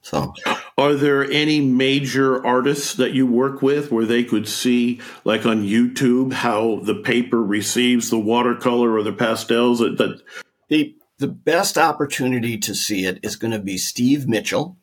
So, 0.02 0.34
are 0.76 0.94
there 0.94 1.22
any 1.30 1.60
major 1.60 2.44
artists 2.44 2.94
that 2.94 3.12
you 3.12 3.24
work 3.24 3.62
with 3.62 3.92
where 3.92 4.04
they 4.04 4.24
could 4.24 4.48
see, 4.48 5.00
like 5.24 5.46
on 5.46 5.62
YouTube, 5.62 6.32
how 6.32 6.80
the 6.82 6.96
paper 6.96 7.40
receives 7.40 8.10
the 8.10 8.18
watercolor 8.18 8.92
or 8.94 9.04
the 9.04 9.12
pastels? 9.12 9.78
That, 9.78 9.98
that 9.98 10.20
the 10.68 10.96
the 11.18 11.28
best 11.28 11.78
opportunity 11.78 12.58
to 12.58 12.74
see 12.74 13.06
it 13.06 13.20
is 13.22 13.36
going 13.36 13.52
to 13.52 13.60
be 13.60 13.78
Steve 13.78 14.26
Mitchell. 14.26 14.76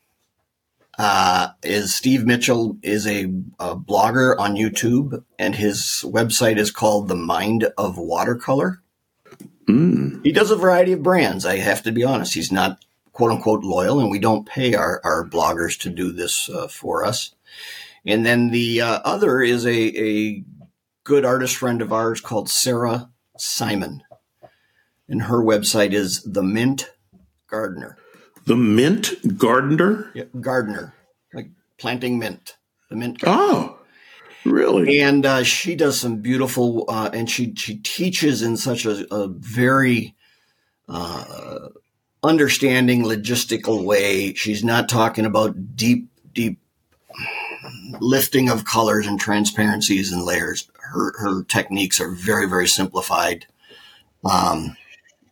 Uh, 0.97 1.49
is 1.63 1.93
Steve 1.93 2.25
Mitchell 2.25 2.77
is 2.81 3.05
a, 3.05 3.25
a, 3.59 3.75
blogger 3.75 4.37
on 4.37 4.55
YouTube, 4.55 5.23
and 5.37 5.55
his 5.55 6.03
website 6.05 6.57
is 6.57 6.71
called 6.71 7.07
The 7.07 7.15
Mind 7.15 7.71
of 7.77 7.97
Watercolor. 7.97 8.81
Mm. 9.67 10.25
He 10.25 10.33
does 10.33 10.51
a 10.51 10.57
variety 10.57 10.93
of 10.93 11.03
brands. 11.03 11.45
I 11.45 11.57
have 11.57 11.83
to 11.83 11.91
be 11.91 12.03
honest; 12.03 12.33
he's 12.33 12.51
not 12.51 12.83
quote 13.19 13.31
unquote 13.31 13.65
loyal, 13.65 13.99
and 13.99 14.09
we 14.09 14.17
don't 14.17 14.47
pay 14.47 14.75
our, 14.75 15.01
our 15.03 15.27
bloggers 15.27 15.77
to 15.77 15.89
do 15.89 16.13
this 16.13 16.49
uh, 16.49 16.69
for 16.69 17.03
us. 17.03 17.35
And 18.05 18.25
then 18.25 18.49
the 18.51 18.79
uh, 18.79 19.01
other 19.03 19.41
is 19.41 19.65
a, 19.65 20.01
a 20.01 20.45
good 21.03 21.25
artist 21.25 21.57
friend 21.57 21.81
of 21.81 21.91
ours 21.91 22.21
called 22.21 22.49
Sarah 22.49 23.09
Simon. 23.37 24.03
And 25.09 25.23
her 25.23 25.43
website 25.43 25.91
is 25.91 26.23
The 26.23 26.41
Mint 26.41 26.91
Gardener. 27.47 27.97
The 28.45 28.55
Mint 28.55 29.37
Gardener? 29.37 30.11
Yeah, 30.13 30.23
gardener, 30.39 30.93
like 31.33 31.49
planting 31.77 32.19
mint. 32.19 32.55
The 32.89 32.95
Mint 32.95 33.19
Gardener. 33.19 33.43
Oh, 33.53 33.79
really? 34.45 35.01
And 35.01 35.25
uh, 35.25 35.43
she 35.43 35.75
does 35.75 35.99
some 35.99 36.21
beautiful, 36.21 36.85
uh, 36.87 37.09
and 37.11 37.29
she, 37.29 37.53
she 37.55 37.79
teaches 37.79 38.41
in 38.41 38.55
such 38.55 38.85
a, 38.85 39.13
a 39.13 39.27
very 39.27 40.15
uh, 40.87 41.67
understanding 42.23 43.03
logistical 43.03 43.83
way. 43.83 44.33
She's 44.33 44.63
not 44.63 44.89
talking 44.89 45.25
about 45.25 45.75
deep, 45.75 46.09
deep 46.33 46.59
lifting 47.99 48.49
of 48.49 48.65
colors 48.65 49.07
and 49.07 49.19
transparencies 49.19 50.11
and 50.11 50.23
layers. 50.23 50.69
Her, 50.79 51.13
her 51.19 51.43
techniques 51.43 51.99
are 52.01 52.11
very, 52.11 52.47
very 52.47 52.67
simplified. 52.67 53.45
Um, 54.29 54.75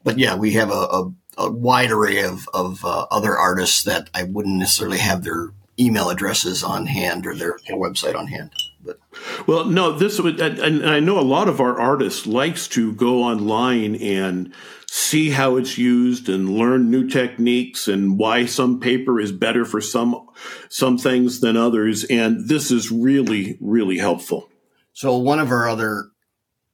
but 0.03 0.17
yeah, 0.17 0.35
we 0.35 0.53
have 0.53 0.69
a, 0.69 0.73
a, 0.73 1.11
a 1.37 1.51
wide 1.51 1.91
array 1.91 2.23
of, 2.23 2.47
of 2.53 2.85
uh, 2.85 3.07
other 3.11 3.37
artists 3.37 3.83
that 3.83 4.09
I 4.13 4.23
wouldn't 4.23 4.57
necessarily 4.57 4.99
have 4.99 5.23
their 5.23 5.51
email 5.79 6.09
addresses 6.09 6.63
on 6.63 6.85
hand 6.87 7.27
or 7.27 7.35
their, 7.35 7.57
their 7.67 7.77
website 7.77 8.15
on 8.15 8.27
hand. 8.27 8.51
But 8.83 8.99
well, 9.47 9.65
no, 9.65 9.91
this 9.91 10.19
would, 10.19 10.39
and 10.39 10.85
I 10.85 10.99
know 10.99 11.19
a 11.19 11.21
lot 11.21 11.49
of 11.49 11.59
our 11.59 11.79
artists 11.79 12.27
likes 12.27 12.67
to 12.69 12.93
go 12.93 13.23
online 13.23 13.95
and 13.95 14.53
see 14.89 15.29
how 15.31 15.57
it's 15.57 15.77
used 15.77 16.29
and 16.29 16.57
learn 16.57 16.89
new 16.89 17.07
techniques 17.07 17.87
and 17.87 18.17
why 18.17 18.45
some 18.45 18.79
paper 18.79 19.19
is 19.19 19.31
better 19.31 19.65
for 19.65 19.81
some 19.81 20.27
some 20.69 20.97
things 20.97 21.39
than 21.39 21.57
others. 21.57 22.03
And 22.05 22.47
this 22.47 22.71
is 22.71 22.91
really 22.91 23.57
really 23.59 23.97
helpful. 23.97 24.49
So 24.93 25.17
one 25.17 25.39
of 25.39 25.51
our 25.51 25.67
other 25.67 26.05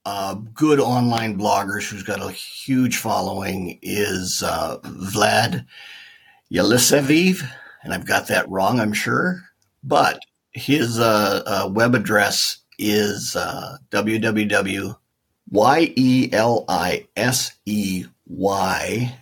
uh, 0.06 0.34
good 0.34 0.80
online 0.80 1.38
bloggers 1.38 1.90
who's 1.90 2.02
got 2.02 2.22
a 2.22 2.30
huge 2.30 2.98
following 2.98 3.78
is 3.82 4.42
uh, 4.44 4.78
vlad 4.82 5.66
Yeliseyev. 6.52 7.42
And 7.82 7.92
i've 7.92 8.06
got 8.06 8.28
that 8.28 8.48
wrong 8.48 8.80
i'm 8.80 8.92
sure. 8.92 9.42
But 9.82 10.18
his 10.54 10.98
uh, 10.98 11.42
uh 11.46 11.68
web 11.68 11.94
address 11.94 12.58
is 12.78 13.36
uh, 13.36 13.76
www 13.90 14.96
Y 15.50 15.92
E 15.94 16.28
L 16.32 16.64
I 16.68 17.06
S 17.16 17.52
E 17.64 18.06
Y 18.26 19.16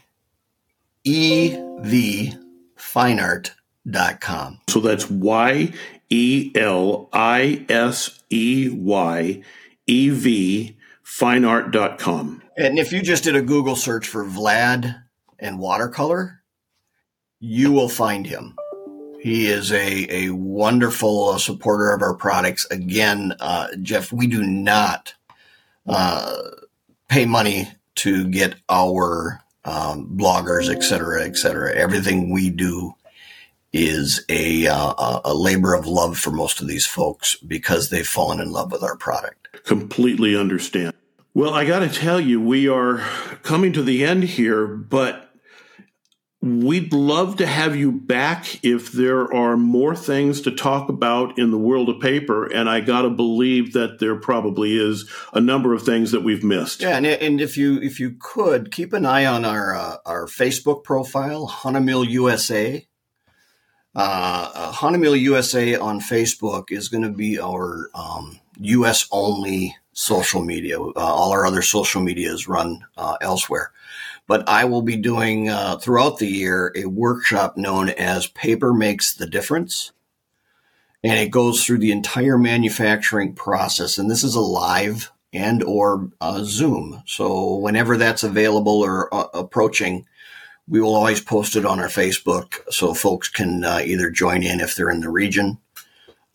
E 1.04 1.56
V 1.80 2.34
fineart.com. 2.78 4.60
So 4.68 4.80
that's 4.80 5.10
Y 5.10 5.72
E 6.08 6.52
L 6.54 7.08
I 7.12 7.66
S 7.68 8.22
E 8.30 8.70
Y 8.70 9.42
E 9.86 10.08
V 10.10 10.76
fineart.com. 11.04 12.42
And 12.56 12.78
if 12.78 12.92
you 12.92 13.02
just 13.02 13.24
did 13.24 13.36
a 13.36 13.42
Google 13.42 13.76
search 13.76 14.06
for 14.06 14.24
Vlad 14.24 15.02
and 15.38 15.58
watercolor, 15.58 16.42
you 17.40 17.72
will 17.72 17.88
find 17.88 18.26
him. 18.26 18.56
He 19.22 19.46
is 19.46 19.70
a, 19.70 20.12
a 20.12 20.30
wonderful 20.30 21.38
supporter 21.38 21.92
of 21.92 22.02
our 22.02 22.14
products. 22.14 22.66
Again, 22.72 23.34
uh, 23.38 23.68
Jeff, 23.80 24.12
we 24.12 24.26
do 24.26 24.42
not 24.42 25.14
uh, 25.86 26.38
pay 27.08 27.24
money 27.24 27.68
to 27.96 28.26
get 28.26 28.56
our 28.68 29.40
um, 29.64 30.08
bloggers, 30.16 30.74
et 30.74 30.82
cetera, 30.82 31.24
et 31.24 31.36
cetera. 31.36 31.72
Everything 31.72 32.30
we 32.30 32.50
do 32.50 32.94
is 33.72 34.24
a, 34.28 34.66
uh, 34.66 35.20
a 35.24 35.34
labor 35.34 35.72
of 35.74 35.86
love 35.86 36.18
for 36.18 36.32
most 36.32 36.60
of 36.60 36.66
these 36.66 36.86
folks 36.86 37.36
because 37.36 37.90
they've 37.90 38.06
fallen 38.08 38.40
in 38.40 38.50
love 38.50 38.72
with 38.72 38.82
our 38.82 38.96
product. 38.96 39.64
Completely 39.64 40.36
understand. 40.36 40.94
Well, 41.32 41.54
I 41.54 41.64
got 41.64 41.78
to 41.78 41.88
tell 41.88 42.20
you, 42.20 42.40
we 42.40 42.68
are 42.68 42.98
coming 43.42 43.72
to 43.74 43.82
the 43.84 44.04
end 44.04 44.24
here, 44.24 44.66
but 44.66 45.31
We'd 46.42 46.92
love 46.92 47.36
to 47.36 47.46
have 47.46 47.76
you 47.76 47.92
back 47.92 48.64
if 48.64 48.90
there 48.90 49.32
are 49.32 49.56
more 49.56 49.94
things 49.94 50.40
to 50.40 50.50
talk 50.50 50.88
about 50.88 51.38
in 51.38 51.52
the 51.52 51.58
world 51.58 51.88
of 51.88 52.00
paper. 52.00 52.46
And 52.46 52.68
I 52.68 52.80
got 52.80 53.02
to 53.02 53.10
believe 53.10 53.74
that 53.74 54.00
there 54.00 54.16
probably 54.16 54.76
is 54.76 55.08
a 55.32 55.40
number 55.40 55.72
of 55.72 55.84
things 55.84 56.10
that 56.10 56.24
we've 56.24 56.42
missed. 56.42 56.82
Yeah. 56.82 56.96
And, 56.96 57.06
and 57.06 57.40
if 57.40 57.56
you, 57.56 57.80
if 57.80 58.00
you 58.00 58.16
could 58.18 58.72
keep 58.72 58.92
an 58.92 59.06
eye 59.06 59.24
on 59.24 59.44
our, 59.44 59.76
uh, 59.76 59.98
our 60.04 60.26
Facebook 60.26 60.82
profile, 60.82 61.46
Hahnemühle 61.48 62.10
USA. 62.10 62.88
Uh, 63.94 64.72
uh, 64.74 65.12
USA 65.12 65.76
on 65.76 66.00
Facebook 66.00 66.72
is 66.72 66.88
going 66.88 67.04
to 67.04 67.12
be 67.12 67.38
our 67.38 67.88
um, 67.94 68.40
US 68.58 69.06
only 69.12 69.76
social 69.92 70.42
media. 70.42 70.80
Uh, 70.80 70.92
all 70.96 71.30
our 71.30 71.46
other 71.46 71.62
social 71.62 72.02
media 72.02 72.32
is 72.32 72.48
run 72.48 72.84
uh, 72.96 73.16
elsewhere. 73.20 73.70
But 74.26 74.48
I 74.48 74.64
will 74.64 74.82
be 74.82 74.96
doing 74.96 75.48
uh, 75.48 75.78
throughout 75.78 76.18
the 76.18 76.28
year 76.28 76.72
a 76.76 76.86
workshop 76.86 77.56
known 77.56 77.90
as 77.90 78.26
Paper 78.26 78.72
Makes 78.72 79.14
the 79.14 79.26
Difference. 79.26 79.92
And 81.04 81.18
it 81.18 81.30
goes 81.30 81.64
through 81.64 81.78
the 81.78 81.92
entire 81.92 82.38
manufacturing 82.38 83.34
process. 83.34 83.98
And 83.98 84.10
this 84.10 84.22
is 84.22 84.36
a 84.36 84.40
live 84.40 85.10
and 85.32 85.62
or 85.62 86.10
uh, 86.20 86.42
Zoom. 86.44 87.02
So 87.06 87.56
whenever 87.56 87.96
that's 87.96 88.22
available 88.22 88.80
or 88.82 89.12
uh, 89.12 89.26
approaching, 89.34 90.06
we 90.68 90.80
will 90.80 90.94
always 90.94 91.20
post 91.20 91.56
it 91.56 91.66
on 91.66 91.80
our 91.80 91.88
Facebook 91.88 92.60
so 92.70 92.94
folks 92.94 93.28
can 93.28 93.64
uh, 93.64 93.80
either 93.84 94.10
join 94.10 94.42
in 94.42 94.60
if 94.60 94.76
they're 94.76 94.90
in 94.90 95.00
the 95.00 95.10
region. 95.10 95.58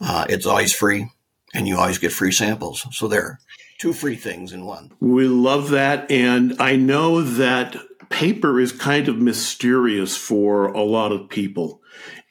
Uh, 0.01 0.25
it's 0.29 0.45
always 0.45 0.73
free, 0.73 1.09
and 1.53 1.67
you 1.67 1.77
always 1.77 1.97
get 1.97 2.11
free 2.11 2.31
samples. 2.31 2.85
So 2.91 3.07
there, 3.07 3.39
two 3.77 3.93
free 3.93 4.15
things 4.15 4.53
in 4.53 4.65
one. 4.65 4.91
We 4.99 5.27
love 5.27 5.69
that, 5.71 6.09
and 6.11 6.59
I 6.59 6.75
know 6.75 7.21
that 7.21 7.75
paper 8.09 8.59
is 8.59 8.71
kind 8.71 9.07
of 9.07 9.17
mysterious 9.17 10.17
for 10.17 10.67
a 10.67 10.83
lot 10.83 11.11
of 11.11 11.29
people, 11.29 11.81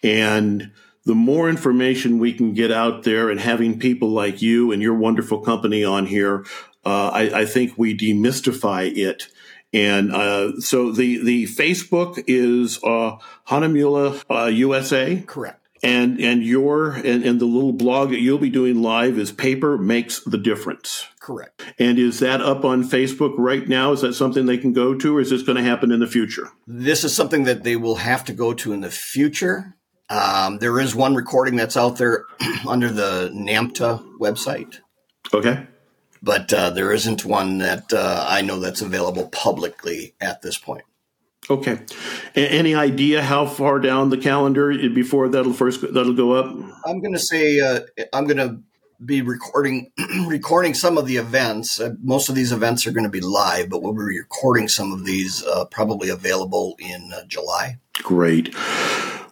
and 0.02 0.72
the 1.06 1.14
more 1.14 1.48
information 1.48 2.18
we 2.18 2.32
can 2.32 2.52
get 2.52 2.72
out 2.72 3.04
there 3.04 3.30
and 3.30 3.38
having 3.38 3.78
people 3.78 4.10
like 4.10 4.42
you 4.42 4.72
and 4.72 4.82
your 4.82 4.94
wonderful 4.94 5.40
company 5.40 5.84
on 5.84 6.04
here, 6.06 6.44
uh, 6.84 7.08
I, 7.08 7.40
I, 7.40 7.46
think 7.46 7.74
we 7.76 7.96
demystify 7.96 8.94
it. 8.96 9.28
And 9.72 10.12
uh, 10.12 10.60
so 10.60 10.90
the 10.90 11.22
the 11.22 11.44
Facebook 11.44 12.22
is 12.26 12.82
uh, 12.82 13.18
uh, 14.30 14.46
USA. 14.46 15.22
Correct. 15.26 15.65
And 15.86 16.20
and 16.20 16.42
your 16.42 16.90
and, 16.90 17.24
and 17.24 17.40
the 17.40 17.44
little 17.46 17.72
blog 17.72 18.10
that 18.10 18.20
you'll 18.20 18.38
be 18.38 18.50
doing 18.50 18.82
live 18.82 19.18
is 19.18 19.30
paper 19.30 19.78
makes 19.78 20.20
the 20.20 20.36
difference. 20.36 21.06
Correct. 21.20 21.62
And 21.78 21.98
is 21.98 22.18
that 22.18 22.40
up 22.40 22.64
on 22.64 22.82
Facebook 22.82 23.34
right 23.38 23.66
now? 23.68 23.92
Is 23.92 24.00
that 24.00 24.14
something 24.14 24.46
they 24.46 24.58
can 24.58 24.72
go 24.72 24.94
to, 24.94 25.16
or 25.16 25.20
is 25.20 25.30
this 25.30 25.42
going 25.42 25.56
to 25.56 25.62
happen 25.62 25.92
in 25.92 26.00
the 26.00 26.06
future? 26.06 26.50
This 26.66 27.04
is 27.04 27.14
something 27.14 27.44
that 27.44 27.62
they 27.62 27.76
will 27.76 27.96
have 27.96 28.24
to 28.24 28.32
go 28.32 28.52
to 28.54 28.72
in 28.72 28.80
the 28.80 28.90
future. 28.90 29.76
Um, 30.08 30.58
there 30.58 30.78
is 30.80 30.94
one 30.94 31.14
recording 31.14 31.56
that's 31.56 31.76
out 31.76 31.98
there 31.98 32.24
under 32.68 32.90
the 32.90 33.30
NAMTA 33.32 34.18
website. 34.18 34.80
Okay. 35.32 35.66
But 36.22 36.52
uh, 36.52 36.70
there 36.70 36.92
isn't 36.92 37.24
one 37.24 37.58
that 37.58 37.92
uh, 37.92 38.26
I 38.28 38.42
know 38.42 38.58
that's 38.58 38.82
available 38.82 39.28
publicly 39.28 40.14
at 40.20 40.42
this 40.42 40.58
point. 40.58 40.84
Okay. 41.48 41.78
A- 42.34 42.48
any 42.48 42.74
idea 42.74 43.22
how 43.22 43.46
far 43.46 43.78
down 43.78 44.10
the 44.10 44.18
calendar 44.18 44.72
before 44.88 45.28
that'll 45.28 45.52
first 45.52 45.80
that'll 45.80 46.14
go 46.14 46.32
up? 46.32 46.46
I'm 46.84 47.00
going 47.00 47.12
to 47.14 47.18
say 47.18 47.60
uh, 47.60 47.80
I'm 48.12 48.26
going 48.26 48.38
to 48.38 48.60
be 49.04 49.22
recording 49.22 49.90
recording 50.26 50.74
some 50.74 50.98
of 50.98 51.06
the 51.06 51.16
events. 51.16 51.80
Uh, 51.80 51.94
most 52.02 52.28
of 52.28 52.34
these 52.34 52.52
events 52.52 52.86
are 52.86 52.92
going 52.92 53.04
to 53.04 53.10
be 53.10 53.20
live, 53.20 53.68
but 53.68 53.82
we'll 53.82 53.92
be 53.92 54.18
recording 54.18 54.68
some 54.68 54.92
of 54.92 55.04
these 55.04 55.44
uh, 55.44 55.64
probably 55.66 56.08
available 56.08 56.76
in 56.78 57.12
uh, 57.14 57.24
July. 57.26 57.78
Great. 58.02 58.54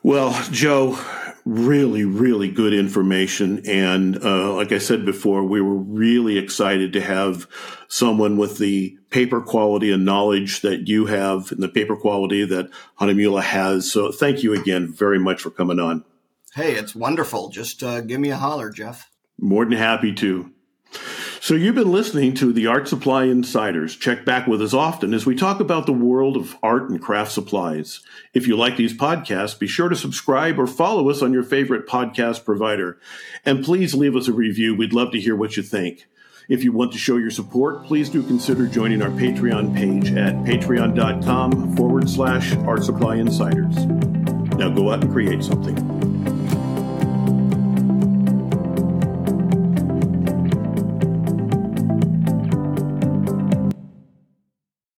Well, 0.03 0.39
Joe, 0.51 0.99
really, 1.45 2.05
really 2.05 2.51
good 2.51 2.73
information. 2.73 3.63
And 3.67 4.23
uh, 4.25 4.55
like 4.55 4.73
I 4.73 4.79
said 4.79 5.05
before, 5.05 5.45
we 5.45 5.61
were 5.61 5.77
really 5.77 6.39
excited 6.39 6.93
to 6.95 7.01
have 7.01 7.47
someone 7.89 8.37
with 8.37 8.59
the 8.59 8.97
paper 9.11 9.41
quality 9.41 9.93
and 9.93 10.05
knowledge 10.05 10.63
that 10.63 10.89
you 10.89 11.07
have 11.07 11.53
and 11.53 11.63
the 11.63 11.69
paper 11.69 11.97
quality 11.97 12.45
that 12.47 12.71
Hahnemühle 13.01 13.43
has. 13.43 13.91
So 13.91 14.11
thank 14.11 14.43
you 14.43 14.55
again 14.55 14.93
very 14.93 15.19
much 15.19 15.43
for 15.43 15.51
coming 15.51 15.79
on. 15.79 16.05
Hey, 16.55 16.75
it's 16.75 16.95
wonderful. 16.95 17.49
Just 17.51 17.83
uh, 17.83 18.01
give 18.01 18.21
me 18.21 18.31
a 18.31 18.37
holler, 18.37 18.71
Jeff. 18.71 19.11
More 19.39 19.65
than 19.65 19.77
happy 19.77 20.15
to. 20.15 20.54
So, 21.45 21.55
you've 21.55 21.75
been 21.75 21.93
listening 21.93 22.33
to 22.37 22.55
the 22.55 22.69
Art 22.69 22.89
Supply 22.89 23.25
Insiders. 23.25 23.97
Check 23.97 24.25
back 24.25 24.47
with 24.47 24.63
us 24.63 24.73
often 24.73 25.13
as 25.13 25.27
we 25.27 25.35
talk 25.35 25.61
about 25.61 25.85
the 25.85 25.93
world 25.93 26.39
of 26.39 26.57
art 26.63 26.89
and 26.89 26.99
craft 26.99 27.33
supplies. 27.33 28.01
If 28.33 28.47
you 28.47 28.57
like 28.57 28.79
these 28.79 28.97
podcasts, 28.97 29.59
be 29.59 29.67
sure 29.67 29.91
to 29.91 29.95
subscribe 29.95 30.59
or 30.59 30.67
follow 30.67 31.11
us 31.11 31.21
on 31.21 31.35
your 31.35 31.43
favorite 31.43 31.87
podcast 31.87 32.47
provider. 32.47 32.99
And 33.45 33.63
please 33.63 33.93
leave 33.95 34.17
us 34.17 34.27
a 34.27 34.33
review. 34.33 34.75
We'd 34.75 34.95
love 34.95 35.13
to 35.13 35.21
hear 35.21 35.37
what 35.37 35.59
you 35.59 35.63
think. 35.63 36.07
If 36.49 36.65
you 36.65 36.73
want 36.73 36.93
to 36.93 36.99
show 36.99 37.19
your 37.19 37.31
support, 37.31 37.85
please 37.85 38.09
do 38.09 38.23
consider 38.23 38.67
joining 38.67 39.03
our 39.03 39.11
Patreon 39.11 39.77
page 39.77 40.13
at 40.13 40.37
patreon.com 40.47 41.77
forward 41.77 42.09
slash 42.09 42.55
art 42.57 42.85
supply 42.85 43.17
insiders. 43.17 43.85
Now 43.85 44.71
go 44.71 44.91
out 44.91 45.05
and 45.05 45.13
create 45.13 45.45
something. 45.45 46.34